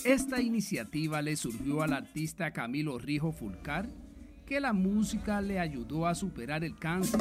Esta 0.04 0.40
iniciativa 0.40 1.20
le 1.22 1.36
surgió 1.36 1.82
al 1.82 1.92
artista 1.92 2.50
Camilo 2.52 2.98
Rijo 2.98 3.32
Fulcar, 3.32 3.88
que 4.46 4.60
la 4.60 4.72
música 4.72 5.40
le 5.40 5.60
ayudó 5.60 6.06
a 6.06 6.14
superar 6.14 6.64
el 6.64 6.76
cáncer. 6.76 7.20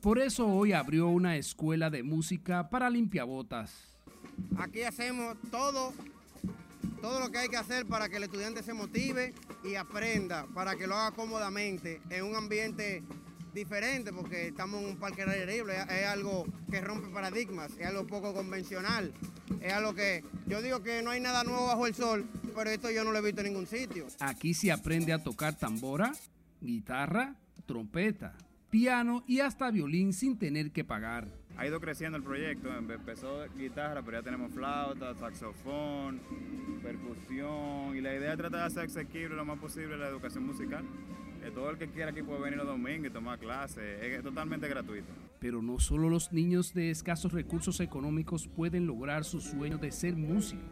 Por 0.00 0.18
eso 0.18 0.48
hoy 0.48 0.72
abrió 0.72 1.08
una 1.08 1.36
escuela 1.36 1.88
de 1.88 2.02
música 2.02 2.68
para 2.68 2.90
limpiabotas. 2.90 3.72
Aquí 4.56 4.82
hacemos 4.82 5.36
todo 5.50 5.92
todo 7.02 7.18
lo 7.18 7.30
que 7.32 7.38
hay 7.38 7.48
que 7.48 7.56
hacer 7.56 7.84
para 7.84 8.08
que 8.08 8.16
el 8.16 8.22
estudiante 8.22 8.62
se 8.62 8.72
motive 8.72 9.34
y 9.64 9.74
aprenda, 9.74 10.46
para 10.54 10.76
que 10.76 10.86
lo 10.86 10.94
haga 10.94 11.10
cómodamente, 11.10 12.00
en 12.08 12.24
un 12.24 12.36
ambiente 12.36 13.02
diferente, 13.52 14.12
porque 14.12 14.48
estamos 14.48 14.80
en 14.80 14.90
un 14.90 14.96
parque 14.96 15.26
libre, 15.26 15.76
es 15.76 16.06
algo 16.06 16.46
que 16.70 16.80
rompe 16.80 17.08
paradigmas, 17.08 17.72
es 17.76 17.86
algo 17.86 18.06
poco 18.06 18.32
convencional, 18.32 19.12
es 19.60 19.72
algo 19.72 19.94
que 19.94 20.24
yo 20.46 20.62
digo 20.62 20.82
que 20.84 21.02
no 21.02 21.10
hay 21.10 21.20
nada 21.20 21.42
nuevo 21.42 21.66
bajo 21.66 21.88
el 21.88 21.94
sol, 21.94 22.24
pero 22.54 22.70
esto 22.70 22.88
yo 22.88 23.02
no 23.02 23.10
lo 23.10 23.18
he 23.18 23.22
visto 23.22 23.40
en 23.40 23.48
ningún 23.48 23.66
sitio. 23.66 24.06
Aquí 24.20 24.54
se 24.54 24.70
aprende 24.70 25.12
a 25.12 25.18
tocar 25.18 25.58
tambora, 25.58 26.12
guitarra, 26.60 27.34
trompeta, 27.66 28.38
piano 28.70 29.24
y 29.26 29.40
hasta 29.40 29.72
violín 29.72 30.12
sin 30.12 30.38
tener 30.38 30.70
que 30.70 30.84
pagar 30.84 31.42
ha 31.56 31.66
ido 31.66 31.80
creciendo 31.80 32.16
el 32.18 32.24
proyecto. 32.24 32.68
Empezó 32.76 33.44
guitarra, 33.56 34.02
pero 34.02 34.18
ya 34.18 34.22
tenemos 34.22 34.52
flauta, 34.52 35.14
saxofón, 35.14 36.20
percusión. 36.82 37.96
Y 37.96 38.00
la 38.00 38.14
idea 38.14 38.32
es 38.32 38.38
tratar 38.38 38.60
de 38.60 38.66
hacer 38.66 38.84
asequible 38.86 39.36
lo 39.36 39.44
más 39.44 39.58
posible 39.58 39.96
la 39.96 40.08
educación 40.08 40.46
musical. 40.46 40.84
Que 41.42 41.50
todo 41.50 41.70
el 41.70 41.78
que 41.78 41.88
quiera 41.88 42.10
aquí 42.10 42.22
puede 42.22 42.40
venir 42.40 42.58
los 42.58 42.66
domingos 42.66 43.08
y 43.08 43.10
tomar 43.10 43.38
clases. 43.38 44.02
Es 44.02 44.22
totalmente 44.22 44.68
gratuito. 44.68 45.12
Pero 45.40 45.60
no 45.60 45.80
solo 45.80 46.08
los 46.08 46.32
niños 46.32 46.72
de 46.72 46.90
escasos 46.90 47.32
recursos 47.32 47.80
económicos 47.80 48.46
pueden 48.46 48.86
lograr 48.86 49.24
su 49.24 49.40
sueño 49.40 49.78
de 49.78 49.90
ser 49.90 50.14
músico, 50.14 50.62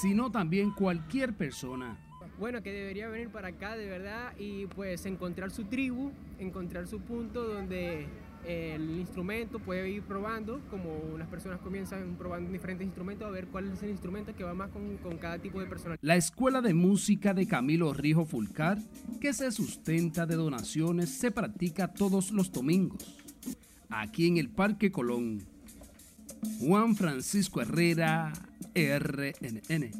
sino 0.00 0.30
también 0.30 0.70
cualquier 0.70 1.34
persona. 1.34 1.98
Bueno, 2.38 2.62
que 2.62 2.72
debería 2.72 3.08
venir 3.08 3.30
para 3.30 3.48
acá 3.48 3.76
de 3.76 3.86
verdad 3.86 4.32
y 4.38 4.66
pues 4.66 5.04
encontrar 5.06 5.50
su 5.50 5.64
tribu, 5.64 6.12
encontrar 6.38 6.86
su 6.86 7.00
punto 7.00 7.42
donde 7.42 8.06
el 8.46 8.98
instrumento, 8.98 9.58
puede 9.58 9.90
ir 9.90 10.02
probando, 10.02 10.60
como 10.70 10.96
unas 11.14 11.28
personas 11.28 11.60
comienzan 11.60 12.16
probando 12.16 12.50
diferentes 12.50 12.86
instrumentos, 12.86 13.26
a 13.26 13.30
ver 13.30 13.46
cuál 13.48 13.70
es 13.72 13.82
el 13.82 13.90
instrumento 13.90 14.34
que 14.34 14.44
va 14.44 14.54
más 14.54 14.70
con, 14.70 14.96
con 14.98 15.18
cada 15.18 15.38
tipo 15.38 15.60
de 15.60 15.66
persona. 15.66 15.96
La 16.00 16.16
Escuela 16.16 16.60
de 16.60 16.74
Música 16.74 17.34
de 17.34 17.46
Camilo 17.46 17.92
Rijo 17.92 18.24
Fulcar, 18.24 18.78
que 19.20 19.32
se 19.32 19.50
sustenta 19.52 20.26
de 20.26 20.36
donaciones, 20.36 21.10
se 21.10 21.30
practica 21.30 21.92
todos 21.92 22.30
los 22.30 22.52
domingos, 22.52 23.16
aquí 23.88 24.26
en 24.26 24.36
el 24.36 24.48
Parque 24.48 24.90
Colón. 24.90 25.42
Juan 26.60 26.94
Francisco 26.94 27.60
Herrera, 27.60 28.32
RNN. 28.74 29.90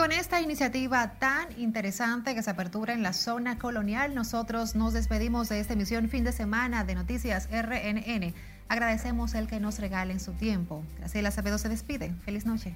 Con 0.00 0.12
esta 0.12 0.40
iniciativa 0.40 1.18
tan 1.18 1.48
interesante 1.60 2.34
que 2.34 2.42
se 2.42 2.48
apertura 2.48 2.94
en 2.94 3.02
la 3.02 3.12
zona 3.12 3.58
colonial, 3.58 4.14
nosotros 4.14 4.74
nos 4.74 4.94
despedimos 4.94 5.50
de 5.50 5.60
esta 5.60 5.74
emisión 5.74 6.08
fin 6.08 6.24
de 6.24 6.32
semana 6.32 6.84
de 6.84 6.94
Noticias 6.94 7.50
RNN. 7.52 8.32
Agradecemos 8.70 9.34
el 9.34 9.46
que 9.46 9.60
nos 9.60 9.78
regalen 9.78 10.18
su 10.18 10.32
tiempo. 10.32 10.82
Graciela 10.96 11.28
Acevedo 11.28 11.58
se 11.58 11.68
despide. 11.68 12.14
Feliz 12.24 12.46
noche. 12.46 12.74